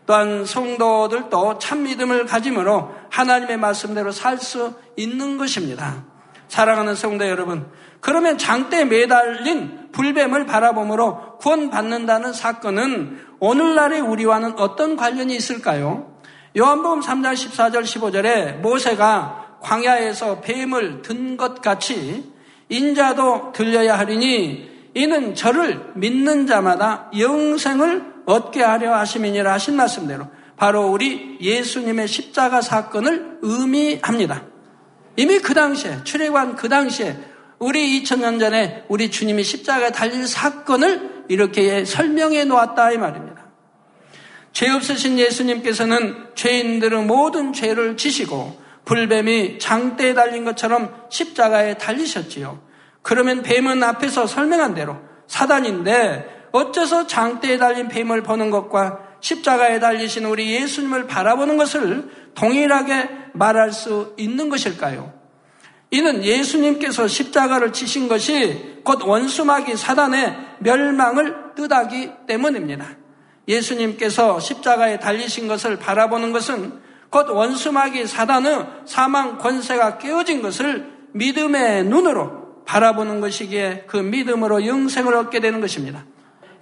또한 0.06 0.46
성도들도 0.46 1.58
참 1.58 1.84
믿음을 1.84 2.26
가짐으로 2.26 2.94
하나님의 3.10 3.58
말씀대로 3.58 4.12
살 4.12 4.38
수 4.38 4.74
있는 4.96 5.38
것입니다. 5.38 6.04
사랑하는 6.48 6.94
성도 6.94 7.28
여러분, 7.28 7.66
그러면 8.04 8.38
장대에 8.38 8.84
매달린 8.84 9.88
불뱀을 9.94 10.46
바라봄으로 10.46 11.38
구원받는다는 11.38 12.34
사건은 12.34 13.18
오늘날의 13.40 14.02
우리와는 14.02 14.60
어떤 14.60 14.98
관련이 14.98 15.34
있을까요? 15.34 16.14
요한복음 16.58 17.00
3장 17.00 17.34
14절 17.34 17.84
15절에 17.84 18.58
모세가 18.58 19.60
광야에서 19.62 20.42
뱀을 20.42 21.02
든 21.02 21.38
것 21.38 21.62
같이 21.62 22.30
인자도 22.68 23.54
들려야 23.54 23.98
하리니 23.98 24.90
이는 24.96 25.34
저를 25.34 25.94
믿는 25.96 26.46
자마다 26.46 27.10
영생을 27.18 28.24
얻게 28.26 28.62
하려 28.62 28.96
하심이니라 28.96 29.54
하신 29.54 29.78
말씀대로 29.78 30.28
바로 30.58 30.88
우리 30.88 31.38
예수님의 31.40 32.10
십자가 32.10 32.60
사건을 32.60 33.40
의미합니다. 33.42 34.44
이미 35.16 35.40
그 35.40 35.54
당시에 35.54 36.04
출애관 36.04 36.58
그 36.58 36.68
당시에 36.68 37.32
우리 37.64 38.04
2000년 38.04 38.40
전에 38.40 38.84
우리 38.90 39.10
주님이 39.10 39.44
십자가에 39.44 39.92
달릴 39.92 40.28
사건을 40.28 41.26
이렇게 41.30 41.86
설명해 41.86 42.44
놓았다 42.44 42.92
이 42.92 42.98
말입니다. 42.98 43.46
죄 44.52 44.70
없으신 44.70 45.18
예수님께서는 45.18 46.28
죄인들의 46.36 47.04
모든 47.06 47.54
죄를 47.54 47.96
지시고 47.96 48.62
불뱀이 48.84 49.60
장대에 49.60 50.14
달린 50.14 50.44
것처럼 50.44 50.94
십자가에 51.10 51.76
달리셨지요. 51.78 52.62
그러면 53.02 53.42
뱀은 53.44 53.82
앞에서 53.82 54.28
설명한 54.28 54.74
대로 54.74 54.98
사단인데 55.28 56.50
어째서 56.52 57.08
장대에 57.08 57.58
달린 57.58 57.88
뱀을 57.88 58.24
보는 58.24 58.50
것과 58.52 59.00
십자가에 59.22 59.80
달리신 59.80 60.26
우리 60.26 60.54
예수님을 60.54 61.08
바라보는 61.08 61.56
것을 61.56 62.10
동일하게 62.36 63.10
말할 63.34 63.72
수 63.72 64.14
있는 64.18 64.50
것일까요? 64.50 65.23
이는 65.94 66.24
예수님께서 66.26 67.08
십자가를 67.08 67.72
치신 67.72 68.08
것이 68.08 68.80
곧 68.84 69.04
원수마귀 69.04 69.78
사단의 69.78 70.36
멸망을 70.58 71.54
뜻하기 71.56 72.10
때문입니다. 72.26 72.98
예수님께서 73.48 74.40
십자가에 74.40 74.98
달리신 74.98 75.48
것을 75.48 75.78
바라보는 75.78 76.32
것은 76.32 76.80
곧 77.12 77.30
원수마귀 77.30 78.08
사단의 78.08 78.66
사망 78.86 79.38
권세가 79.38 80.00
깨어진 80.00 80.42
것을 80.42 80.92
믿음의 81.12 81.84
눈으로 81.84 82.64
바라보는 82.66 83.22
것이기에 83.22 83.84
그 83.86 83.98
믿음으로 83.98 84.66
영생을 84.66 85.16
얻게 85.16 85.40
되는 85.42 85.62
것입니다. 85.62 86.06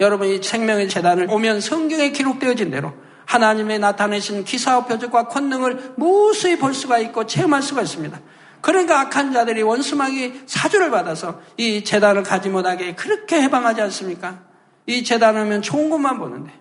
여러분 0.02 0.28
이 0.28 0.44
생명의 0.44 0.90
재단을 0.90 1.28
오면 1.32 1.62
성경에 1.62 2.10
기록되어진 2.12 2.70
대로 2.70 2.92
하나님의 3.28 3.80
나타내신 3.80 4.44
기사와 4.44 4.88
표적과 4.88 5.30
권능을 5.30 5.94
무수히 5.96 6.58
볼 6.58 6.74
수가 6.74 6.98
있고 6.98 7.26
체험할 7.26 7.62
수가 7.62 7.84
있습니다. 7.84 8.20
그러니까 8.62 9.02
악한 9.02 9.34
자들이 9.34 9.62
원수막이 9.64 10.44
사주를 10.46 10.92
받아서 10.92 11.42
이 11.58 11.84
재단을 11.84 12.24
가지 12.24 12.50
못하게 12.50 12.96
그렇게 12.96 13.42
해방하지 13.42 13.82
않습니까? 13.82 14.40
이 14.86 15.04
재단을 15.04 15.42
하면 15.42 15.62
좋은 15.62 15.90
것만 15.90 16.18
보는데 16.18 16.52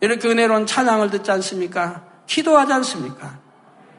이렇게 0.00 0.28
은혜로운 0.28 0.66
찬양을 0.66 1.10
듣지 1.10 1.30
않습니까? 1.30 2.04
기도하지 2.26 2.72
않습니까? 2.74 3.38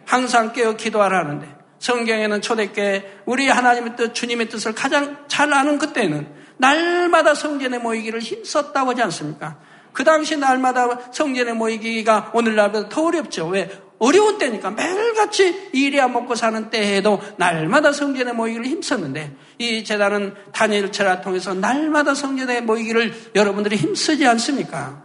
항상 0.06 0.52
깨어 0.52 0.76
기도하라는데 0.76 1.62
성경에는 1.80 2.42
초대교회 2.42 3.22
우리 3.26 3.48
하나님의 3.48 3.96
뜻, 3.96 4.14
주님의 4.14 4.50
뜻을 4.50 4.74
가장 4.74 5.26
잘 5.28 5.52
아는 5.54 5.78
그때는 5.78 6.32
날마다 6.58 7.34
성전에 7.34 7.80
모이기를 7.80 8.20
힘썼다고 8.20 8.92
하지 8.92 9.02
않습니까? 9.04 9.58
그 9.94 10.04
당시 10.04 10.38
날마다 10.38 11.12
성전에 11.12 11.54
모이기가 11.54 12.32
오늘날보다 12.34 12.90
더 12.90 13.06
어렵죠. 13.06 13.48
왜? 13.48 13.70
어려운 14.02 14.40
때니까 14.40 14.72
매일같이 14.72 15.70
일해야 15.74 16.08
먹고 16.08 16.34
사는 16.34 16.72
때에도 16.72 17.22
날마다 17.38 17.92
성전에 17.92 18.34
모이기를 18.34 18.66
힘썼는데 18.66 19.36
이 19.60 19.84
재단은 19.84 20.34
다니엘 20.52 20.92
철학 20.92 21.24
통해서 21.24 21.54
날마다 21.54 22.16
성전에 22.16 22.62
모이기를 22.62 23.14
여러분들이 23.36 23.76
힘쓰지 23.76 24.26
않습니까? 24.26 25.04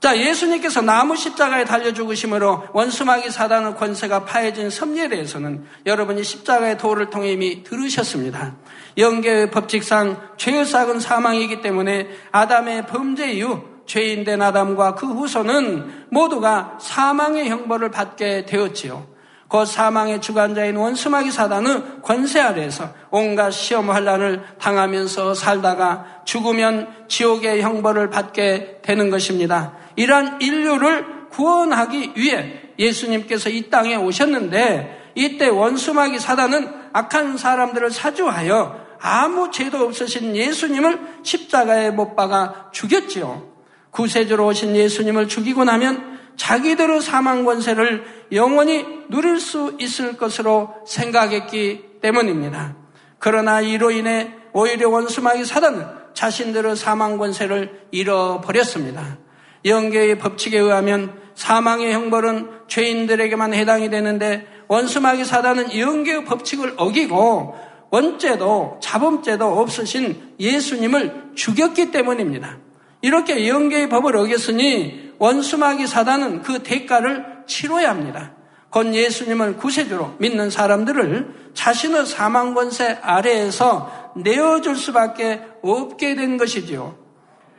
자, 0.00 0.16
예수님께서 0.16 0.80
나무 0.80 1.14
십자가에 1.14 1.66
달려 1.66 1.92
죽으심으로 1.92 2.68
원수마귀 2.72 3.30
사단의 3.30 3.76
권세가 3.76 4.24
파해진 4.24 4.70
섭리에 4.70 5.10
대해서는 5.10 5.66
여러분이 5.84 6.24
십자가의 6.24 6.78
도를 6.78 7.10
통해 7.10 7.32
이미 7.32 7.62
들으셨습니다. 7.62 8.56
영계의 8.96 9.50
법칙상 9.50 10.30
죄의 10.38 10.64
싹은 10.64 11.00
사망이기 11.00 11.60
때문에 11.60 12.08
아담의 12.32 12.86
범죄 12.86 13.30
이후 13.30 13.69
죄인된 13.90 14.40
아담과 14.40 14.94
그 14.94 15.04
후손은 15.06 16.06
모두가 16.10 16.78
사망의 16.80 17.48
형벌을 17.48 17.90
받게 17.90 18.46
되었지요. 18.46 19.08
그 19.48 19.66
사망의 19.66 20.20
주관자인 20.20 20.76
원수마귀 20.76 21.32
사단의 21.32 22.02
권세 22.04 22.38
아래에서 22.38 22.90
온갖 23.10 23.50
시험 23.50 23.90
환란을 23.90 24.44
당하면서 24.60 25.34
살다가 25.34 26.22
죽으면 26.24 26.86
지옥의 27.08 27.62
형벌을 27.62 28.10
받게 28.10 28.78
되는 28.82 29.10
것입니다. 29.10 29.72
이러한 29.96 30.40
인류를 30.40 31.28
구원하기 31.30 32.12
위해 32.14 32.60
예수님께서 32.78 33.50
이 33.50 33.70
땅에 33.70 33.96
오셨는데 33.96 35.10
이때 35.16 35.48
원수마귀 35.48 36.20
사단은 36.20 36.72
악한 36.92 37.36
사람들을 37.38 37.90
사주하여 37.90 38.86
아무 39.00 39.50
죄도 39.50 39.84
없으신 39.86 40.36
예수님을 40.36 41.00
십자가에 41.24 41.90
못 41.90 42.14
박아 42.14 42.70
죽였지요. 42.70 43.49
구세주로 43.90 44.46
오신 44.46 44.76
예수님을 44.76 45.28
죽이고 45.28 45.64
나면 45.64 46.18
자기들의 46.36 47.00
사망 47.02 47.44
권세를 47.44 48.04
영원히 48.32 48.86
누릴 49.08 49.40
수 49.40 49.76
있을 49.78 50.16
것으로 50.16 50.74
생각했기 50.86 52.00
때문입니다. 52.00 52.76
그러나 53.18 53.60
이로 53.60 53.90
인해 53.90 54.32
오히려 54.52 54.88
원수마귀 54.88 55.44
사단은 55.44 55.84
자신들의 56.14 56.76
사망 56.76 57.18
권세를 57.18 57.86
잃어버렸습니다. 57.90 59.18
영계의 59.64 60.18
법칙에 60.18 60.58
의하면 60.58 61.20
사망의 61.34 61.92
형벌은 61.92 62.50
죄인들에게만 62.68 63.54
해당이 63.54 63.90
되는데 63.90 64.46
원수마귀 64.68 65.24
사단은 65.24 65.78
영계의 65.78 66.24
법칙을 66.24 66.74
어기고 66.76 67.54
원죄도 67.90 68.78
자범죄도 68.80 69.60
없으신 69.60 70.34
예수님을 70.38 71.32
죽였기 71.34 71.90
때문입니다. 71.90 72.58
이렇게 73.02 73.48
영계의 73.48 73.88
법을 73.88 74.16
어겼으니 74.16 75.14
원수마귀 75.18 75.86
사단은 75.86 76.42
그 76.42 76.62
대가를 76.62 77.44
치러야 77.46 77.90
합니다. 77.90 78.32
곧 78.70 78.94
예수님을 78.94 79.56
구세주로 79.56 80.14
믿는 80.18 80.50
사람들을 80.50 81.50
자신의 81.54 82.06
사망 82.06 82.54
권세 82.54 82.98
아래에서 83.02 84.12
내어줄 84.16 84.76
수밖에 84.76 85.42
없게 85.62 86.14
된 86.14 86.36
것이지요. 86.36 86.96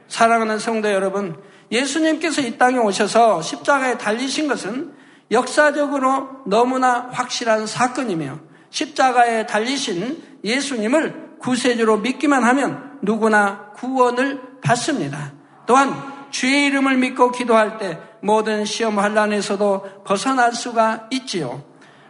사랑하는 0.08 0.60
성도 0.60 0.92
여러분, 0.92 1.38
예수님께서 1.72 2.42
이 2.42 2.58
땅에 2.58 2.78
오셔서 2.78 3.42
십자가에 3.42 3.98
달리신 3.98 4.48
것은 4.48 4.94
역사적으로 5.32 6.30
너무나 6.46 7.10
확실한 7.12 7.68
사건이며 7.68 8.40
십자가에 8.70 9.46
달리신 9.46 10.22
예수님을 10.44 11.38
구세주로 11.40 11.98
믿기만 11.98 12.44
하면 12.44 12.91
누구나 13.02 13.72
구원을 13.76 14.60
받습니다. 14.62 15.34
또한 15.66 15.94
주의 16.30 16.66
이름을 16.68 16.98
믿고 16.98 17.32
기도할 17.32 17.78
때 17.78 18.00
모든 18.22 18.66
시험 18.66 19.00
환란에서도 19.00 20.04
벗어날 20.04 20.54
수가 20.54 21.08
있지요. 21.12 21.64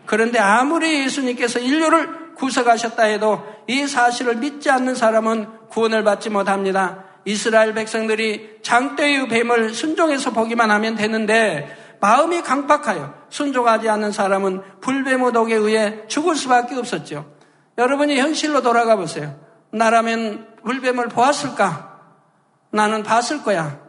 그런데 0.05 0.39
아무리 0.39 1.03
예수님께서 1.03 1.59
인류를 1.59 2.35
구속하셨다 2.35 3.03
해도 3.03 3.43
이 3.67 3.87
사실을 3.87 4.35
믿지 4.37 4.69
않는 4.69 4.95
사람은 4.95 5.69
구원을 5.69 6.03
받지 6.03 6.29
못합니다. 6.29 7.05
이스라엘 7.25 7.73
백성들이 7.73 8.59
장대의 8.63 9.27
뱀을 9.27 9.73
순종해서 9.73 10.31
보기만 10.31 10.71
하면 10.71 10.95
되는데 10.95 11.77
마음이 11.99 12.41
강팍하여 12.41 13.13
순종하지 13.29 13.87
않는 13.89 14.11
사람은 14.11 14.61
불뱀의 14.81 15.31
독에 15.33 15.55
의해 15.55 16.07
죽을 16.07 16.35
수밖에 16.35 16.75
없었죠. 16.75 17.31
여러분이 17.77 18.19
현실로 18.19 18.61
돌아가 18.61 18.95
보세요. 18.95 19.39
나라면 19.71 20.47
불뱀을 20.63 21.09
보았을까? 21.09 21.99
나는 22.71 23.03
봤을 23.03 23.43
거야. 23.43 23.79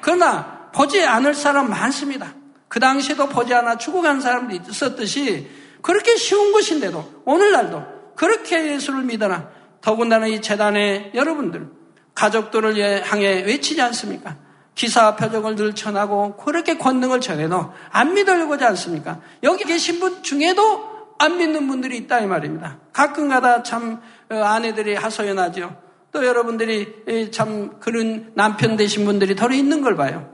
그러나 0.00 0.70
보지 0.72 1.04
않을 1.04 1.34
사람 1.34 1.70
많습니다. 1.70 2.34
그 2.68 2.78
당시에도 2.78 3.28
보지 3.28 3.52
않아 3.54 3.78
죽어간 3.78 4.20
사람들이 4.20 4.60
있었듯이 4.68 5.50
그렇게 5.82 6.16
쉬운 6.16 6.52
것인데도 6.52 7.22
오늘날도 7.24 8.14
그렇게 8.16 8.72
예수를 8.74 9.02
믿어라. 9.02 9.48
더군다나 9.80 10.26
이 10.26 10.42
재단의 10.42 11.12
여러분들 11.14 11.68
가족들을 12.14 13.02
향해 13.10 13.42
외치지 13.44 13.80
않습니까? 13.80 14.36
기사 14.74 15.16
표적을 15.16 15.56
늘 15.56 15.74
전하고 15.74 16.36
그렇게 16.36 16.76
권능을 16.76 17.20
전해도 17.20 17.72
안 17.90 18.14
믿으려고 18.14 18.54
하지 18.54 18.64
않습니까? 18.64 19.20
여기 19.42 19.64
계신 19.64 20.00
분 20.00 20.22
중에도 20.22 21.16
안 21.18 21.38
믿는 21.38 21.66
분들이 21.66 21.96
있다 21.98 22.20
이 22.20 22.26
말입니다. 22.26 22.78
가끔가다 22.92 23.62
참 23.62 24.00
어, 24.30 24.36
아내들이 24.36 24.94
하소연하죠. 24.94 25.89
또 26.12 26.26
여러분들이 26.26 27.30
참 27.30 27.78
그런 27.80 28.32
남편 28.34 28.76
되신 28.76 29.04
분들이 29.04 29.34
덜어 29.36 29.54
있는 29.54 29.80
걸 29.80 29.96
봐요. 29.96 30.28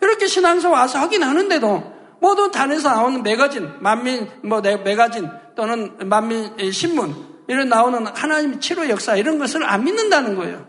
이렇게 0.00 0.26
신앙서 0.26 0.70
와서 0.70 0.98
하긴 1.00 1.22
하는데도 1.22 1.98
모두 2.20 2.50
단에서 2.50 2.90
나오는 2.90 3.22
매거진, 3.22 3.70
만민 3.80 4.28
뭐 4.42 4.60
매거진 4.60 5.28
또는 5.56 5.96
만민 6.04 6.56
신문 6.70 7.14
이런 7.48 7.68
나오는 7.68 8.06
하나님 8.06 8.60
치료 8.60 8.88
역사 8.88 9.16
이런 9.16 9.38
것을 9.38 9.64
안 9.64 9.84
믿는다는 9.84 10.36
거예요. 10.36 10.66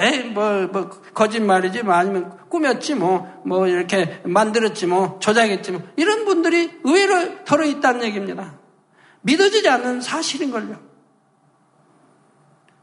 에이, 0.00 0.30
뭐, 0.30 0.68
뭐, 0.72 0.88
거짓말이지, 0.88 1.82
뭐, 1.82 1.94
아니면 1.94 2.36
꾸몄지, 2.48 2.94
뭐, 2.94 3.42
뭐, 3.44 3.68
이렇게 3.68 4.20
만들었지, 4.24 4.86
뭐, 4.86 5.18
조작했지, 5.20 5.70
뭐, 5.70 5.82
이런 5.96 6.24
분들이 6.24 6.72
의외로 6.82 7.44
덜어 7.44 7.64
있다는 7.66 8.02
얘기입니다. 8.04 8.58
믿어지지 9.20 9.68
않는 9.68 10.00
사실인걸요. 10.00 10.91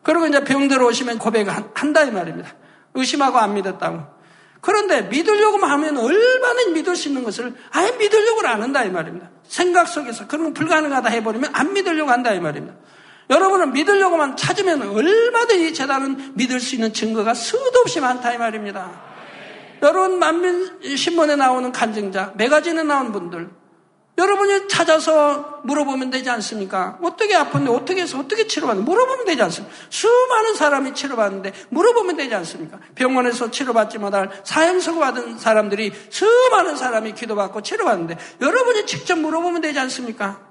그리고 0.04 0.26
이제 0.28 0.44
병들 0.44 0.82
오시면 0.82 1.20
고백을 1.20 1.54
한다, 1.74 2.04
이 2.04 2.12
말입니다. 2.12 2.50
의심하고 2.94 3.38
안 3.38 3.54
믿었다고. 3.54 4.20
그런데 4.62 5.04
믿으려고만 5.04 5.70
하면 5.72 5.98
얼마나 5.98 6.66
믿을 6.74 6.96
수 6.96 7.08
있는 7.08 7.24
것을 7.24 7.56
아예 7.72 7.92
믿으려고는 7.92 8.50
안 8.50 8.62
한다, 8.62 8.84
이 8.84 8.90
말입니다. 8.90 9.30
생각 9.48 9.88
속에서 9.88 10.28
건 10.28 10.54
불가능하다 10.54 11.10
해버리면 11.10 11.52
안 11.54 11.74
믿으려고 11.74 12.12
한다, 12.12 12.34
이 12.34 12.40
말입니다. 12.40 12.76
여러분은 13.30 13.74
믿으려고만 13.74 14.38
찾으면 14.38 14.90
얼마든지 14.90 15.74
재단은 15.74 16.34
믿을 16.36 16.60
수 16.60 16.76
있는 16.76 16.94
증거가 16.94 17.34
수도 17.34 17.80
없이 17.80 18.00
많다 18.00 18.34
이 18.34 18.38
말입니다. 18.38 18.92
여러분 19.82 20.20
만민 20.20 20.80
신문에 20.96 21.36
나오는 21.36 21.72
간증자, 21.72 22.34
매가진에 22.36 22.84
나온 22.84 23.12
분들, 23.12 23.50
여러분이 24.20 24.68
찾아서 24.68 25.62
물어보면 25.64 26.10
되지 26.10 26.30
않습니까? 26.30 27.00
어떻게 27.02 27.36
아픈데 27.36 27.72
어떻게 27.72 28.02
해서 28.02 28.20
어떻게 28.20 28.48
치료받는데 28.48 28.92
물어보면 28.92 29.26
되지 29.26 29.42
않습니까? 29.44 29.74
수많은 29.90 30.56
사람이 30.56 30.94
치료받는데 30.94 31.54
물어보면 31.70 32.18
되지 32.18 32.36
않습니까? 32.36 32.80
병원에서 32.96 33.50
치료받지 33.50 33.98
못할 33.98 34.30
사형선고 34.44 35.00
받은 35.00 35.38
사람들이 35.38 35.94
수많은 36.10 36.76
사람이 36.76 37.14
기도받고 37.14 37.62
치료받는데 37.62 38.18
여러분이 38.42 38.86
직접 38.86 39.18
물어보면 39.18 39.62
되지 39.62 39.80
않습니까? 39.80 40.42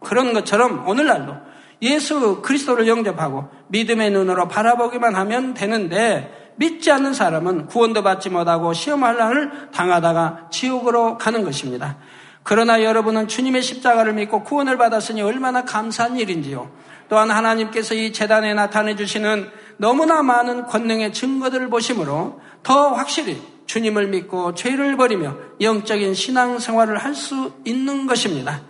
그런 0.00 0.34
것처럼 0.34 0.86
오늘날도 0.86 1.34
예수 1.80 2.42
그리스도를 2.42 2.86
영접하고 2.86 3.48
믿음의 3.68 4.10
눈으로 4.10 4.48
바라보기만 4.48 5.14
하면 5.14 5.54
되는데 5.54 6.52
믿지 6.56 6.92
않는 6.92 7.14
사람은 7.14 7.66
구원도 7.66 8.02
받지 8.02 8.28
못하고 8.28 8.74
시험할란을 8.74 9.70
당하다가 9.72 10.48
지옥으로 10.50 11.16
가는 11.16 11.44
것입니다. 11.44 11.96
그러나 12.42 12.82
여러분은 12.82 13.28
주님의 13.28 13.62
십자가를 13.62 14.14
믿고 14.14 14.42
구원을 14.42 14.76
받았으니 14.76 15.22
얼마나 15.22 15.64
감사한 15.64 16.16
일인지요. 16.16 16.70
또한 17.08 17.30
하나님께서 17.30 17.94
이 17.94 18.12
재단에 18.12 18.54
나타내 18.54 18.96
주시는 18.96 19.50
너무나 19.76 20.22
많은 20.22 20.66
권능의 20.66 21.12
증거들을 21.12 21.68
보심으로 21.68 22.40
더 22.62 22.88
확실히 22.92 23.40
주님을 23.66 24.08
믿고 24.08 24.54
죄를 24.54 24.96
버리며 24.96 25.36
영적인 25.60 26.14
신앙 26.14 26.58
생활을 26.58 26.98
할 26.98 27.14
수 27.14 27.52
있는 27.64 28.06
것입니다. 28.06 28.62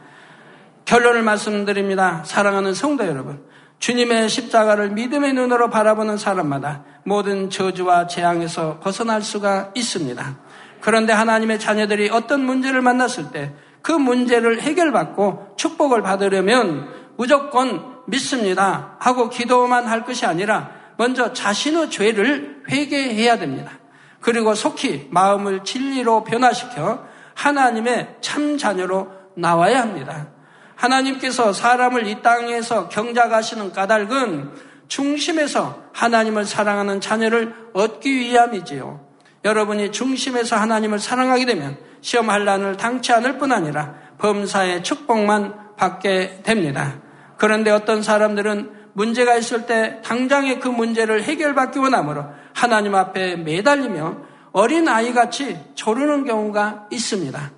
결론을 0.85 1.23
말씀드립니다. 1.23 2.23
사랑하는 2.25 2.75
성도 2.75 3.07
여러분. 3.07 3.43
주님의 3.79 4.29
십자가를 4.29 4.91
믿음의 4.91 5.33
눈으로 5.33 5.71
바라보는 5.71 6.17
사람마다 6.17 6.85
모든 7.05 7.51
저주와 7.51 8.07
재앙에서 8.07 8.79
벗어날 8.81 9.23
수가 9.23 9.73
있습니다. 9.75 10.39
그런데 10.83 11.15
하나님의 11.15 11.59
자녀들이 11.59 12.11
어떤 12.11 12.45
문제를 12.45 12.83
만났을 12.83 13.31
때 13.33 13.55
그 13.83 13.93
문제를 13.93 14.61
해결받고 14.63 15.55
축복을 15.57 16.03
받으려면 16.03 16.89
무조건 17.17 18.01
믿습니다 18.07 18.97
하고 19.01 19.29
기도만 19.29 19.87
할 19.87 20.05
것이 20.05 20.25
아니라 20.25 20.71
먼저 20.97 21.33
자신의 21.33 21.91
죄를 21.91 22.63
회개해야 22.71 23.39
됩니다. 23.39 23.73
그리고 24.21 24.55
속히 24.55 25.09
마음을 25.11 25.65
진리로 25.65 26.23
변화시켜 26.23 27.05
하나님의 27.35 28.17
참 28.21 28.57
자녀로 28.57 29.11
나와야 29.35 29.81
합니다. 29.81 30.29
하나님께서 30.77 31.53
사람을 31.53 32.07
이 32.07 32.23
땅에서 32.23 32.89
경작하시는 32.89 33.73
까닭은 33.73 34.53
중심에서 34.87 35.83
하나님을 35.93 36.45
사랑하는 36.45 37.01
자녀를 37.01 37.55
얻기 37.73 38.15
위함이지요. 38.15 39.02
여러분이 39.45 39.93
중심에서 39.93 40.57
하나님을 40.57 40.99
사랑하게 40.99 41.47
되면 41.47 41.77
시험할 42.01 42.45
난을 42.45 42.77
당치 42.77 43.13
않을 43.13 43.39
뿐 43.39 43.53
아니라 43.53 43.95
범사의 44.19 44.85
축복만 44.85 45.77
받게 45.77 46.43
됩니다. 46.43 47.01
그런데 47.39 47.71
어떤 47.71 48.03
사람들은 48.03 48.71
문제가 48.93 49.35
있을 49.37 49.67
때 49.67 50.01
당장에 50.05 50.59
그 50.59 50.69
문제를 50.69 51.25
해결받기 51.25 51.79
원하므로 51.79 52.27
하나님 52.55 52.95
앞에 52.95 53.37
매달리며 53.37 54.17
어린 54.53 54.87
아이같이 54.87 55.59
조르는 55.75 56.25
경우가 56.25 56.89
있습니다. 56.91 57.51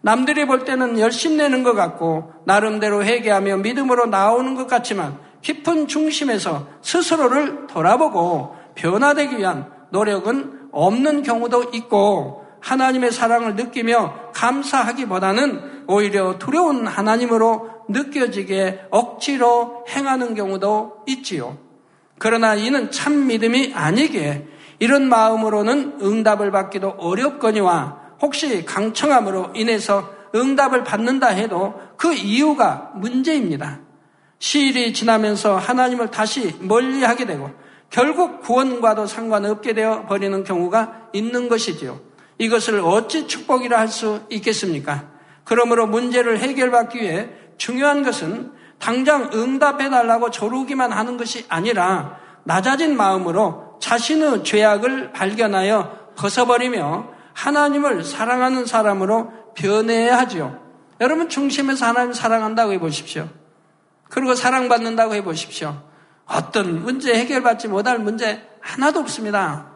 남들이 0.00 0.46
볼 0.46 0.64
때는 0.64 1.00
열심 1.00 1.36
내는 1.36 1.64
것 1.64 1.74
같고 1.74 2.32
나름대로 2.44 3.02
회개하며 3.04 3.58
믿음으로 3.58 4.06
나오는 4.06 4.54
것 4.54 4.68
같지만 4.68 5.18
깊은 5.42 5.88
중심에서 5.88 6.68
스스로를 6.80 7.66
돌아보고 7.66 8.56
변화되기 8.76 9.38
위한 9.38 9.75
노력은 9.90 10.68
없는 10.72 11.22
경우도 11.22 11.70
있고 11.74 12.44
하나님의 12.60 13.12
사랑을 13.12 13.54
느끼며 13.54 14.32
감사하기보다는 14.34 15.84
오히려 15.86 16.38
두려운 16.38 16.86
하나님으로 16.86 17.70
느껴지게 17.88 18.86
억지로 18.90 19.84
행하는 19.88 20.34
경우도 20.34 21.04
있지요. 21.06 21.58
그러나 22.18 22.54
이는 22.54 22.90
참 22.90 23.26
믿음이 23.26 23.72
아니기에 23.74 24.46
이런 24.78 25.08
마음으로는 25.08 25.98
응답을 26.02 26.50
받기도 26.50 26.96
어렵거니와 26.98 28.06
혹시 28.20 28.64
강청함으로 28.64 29.52
인해서 29.54 30.10
응답을 30.34 30.84
받는다 30.84 31.28
해도 31.28 31.74
그 31.96 32.12
이유가 32.12 32.92
문제입니다. 32.96 33.80
시일이 34.38 34.92
지나면서 34.92 35.56
하나님을 35.56 36.10
다시 36.10 36.54
멀리 36.60 37.02
하게 37.04 37.24
되고 37.26 37.50
결국 37.90 38.42
구원과도 38.42 39.06
상관없게 39.06 39.74
되어 39.74 40.06
버리는 40.06 40.44
경우가 40.44 41.08
있는 41.12 41.48
것이지요. 41.48 42.00
이것을 42.38 42.80
어찌 42.80 43.26
축복이라 43.26 43.78
할 43.78 43.88
수 43.88 44.20
있겠습니까? 44.30 45.04
그러므로 45.44 45.86
문제를 45.86 46.38
해결받기 46.38 47.00
위해 47.00 47.30
중요한 47.56 48.02
것은 48.02 48.52
당장 48.78 49.30
응답해 49.32 49.88
달라고 49.88 50.30
조르기만 50.30 50.92
하는 50.92 51.16
것이 51.16 51.46
아니라 51.48 52.18
낮아진 52.44 52.96
마음으로 52.96 53.78
자신의 53.80 54.44
죄악을 54.44 55.12
발견하여 55.12 56.12
벗어버리며 56.16 57.08
하나님을 57.32 58.04
사랑하는 58.04 58.66
사람으로 58.66 59.32
변해야 59.54 60.18
하죠. 60.18 60.60
여러분 61.00 61.28
중심에서 61.28 61.86
하나님 61.86 62.12
사랑한다고 62.12 62.72
해보십시오. 62.72 63.28
그리고 64.08 64.34
사랑받는다고 64.34 65.14
해보십시오. 65.14 65.82
어떤 66.26 66.82
문제 66.82 67.14
해결받지 67.14 67.68
못할 67.68 67.98
문제 67.98 68.42
하나도 68.60 69.00
없습니다. 69.00 69.66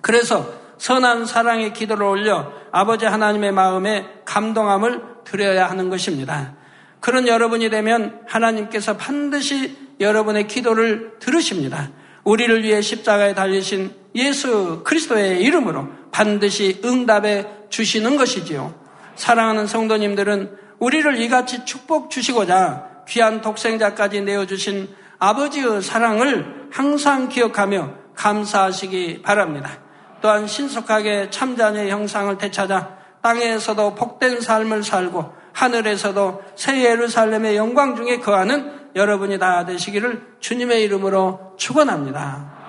그래서 0.00 0.52
선한 0.78 1.26
사랑의 1.26 1.72
기도를 1.72 2.04
올려 2.04 2.52
아버지 2.72 3.06
하나님의 3.06 3.52
마음에 3.52 4.06
감동함을 4.24 5.02
드려야 5.24 5.70
하는 5.70 5.90
것입니다. 5.90 6.54
그런 7.00 7.28
여러분이 7.28 7.70
되면 7.70 8.20
하나님께서 8.26 8.96
반드시 8.96 9.76
여러분의 10.00 10.48
기도를 10.48 11.18
들으십니다. 11.20 11.90
우리를 12.24 12.62
위해 12.64 12.80
십자가에 12.80 13.34
달리신 13.34 13.92
예수 14.14 14.82
그리스도의 14.84 15.42
이름으로 15.42 15.88
반드시 16.10 16.80
응답해 16.84 17.46
주시는 17.68 18.16
것이지요. 18.16 18.74
사랑하는 19.14 19.66
성도님들은 19.66 20.56
우리를 20.78 21.20
이같이 21.20 21.64
축복 21.64 22.10
주시고자 22.10 23.04
귀한 23.08 23.40
독생자까지 23.40 24.22
내어주신 24.22 24.88
아버지의 25.22 25.82
사랑을 25.82 26.68
항상 26.72 27.28
기억하며 27.28 27.94
감사하시기 28.16 29.22
바랍니다. 29.22 29.78
또한 30.20 30.48
신속하게 30.48 31.30
참자의 31.30 31.90
형상을 31.90 32.36
되찾아 32.38 32.98
땅에서도 33.22 33.94
복된 33.94 34.40
삶을 34.40 34.82
살고 34.82 35.32
하늘에서도 35.52 36.42
새 36.56 36.84
예루살렘의 36.84 37.56
영광 37.56 37.94
중에 37.94 38.18
거하는 38.18 38.90
여러분이 38.96 39.38
다 39.38 39.64
되시기를 39.64 40.38
주님의 40.40 40.82
이름으로 40.82 41.54
축원합니다. 41.56 42.60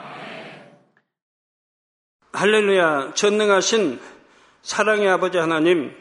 할렐루야 2.33 3.13
전능하신 3.15 3.99
사랑의 4.61 5.09
아버지 5.09 5.39
하나님 5.39 5.91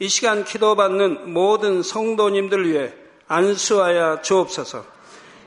이 0.00 0.08
시간 0.08 0.44
기도받는 0.44 1.32
모든 1.32 1.84
성도님들 1.84 2.68
위해 2.68 2.92
안수하여 3.28 4.22
주옵소서 4.22 4.91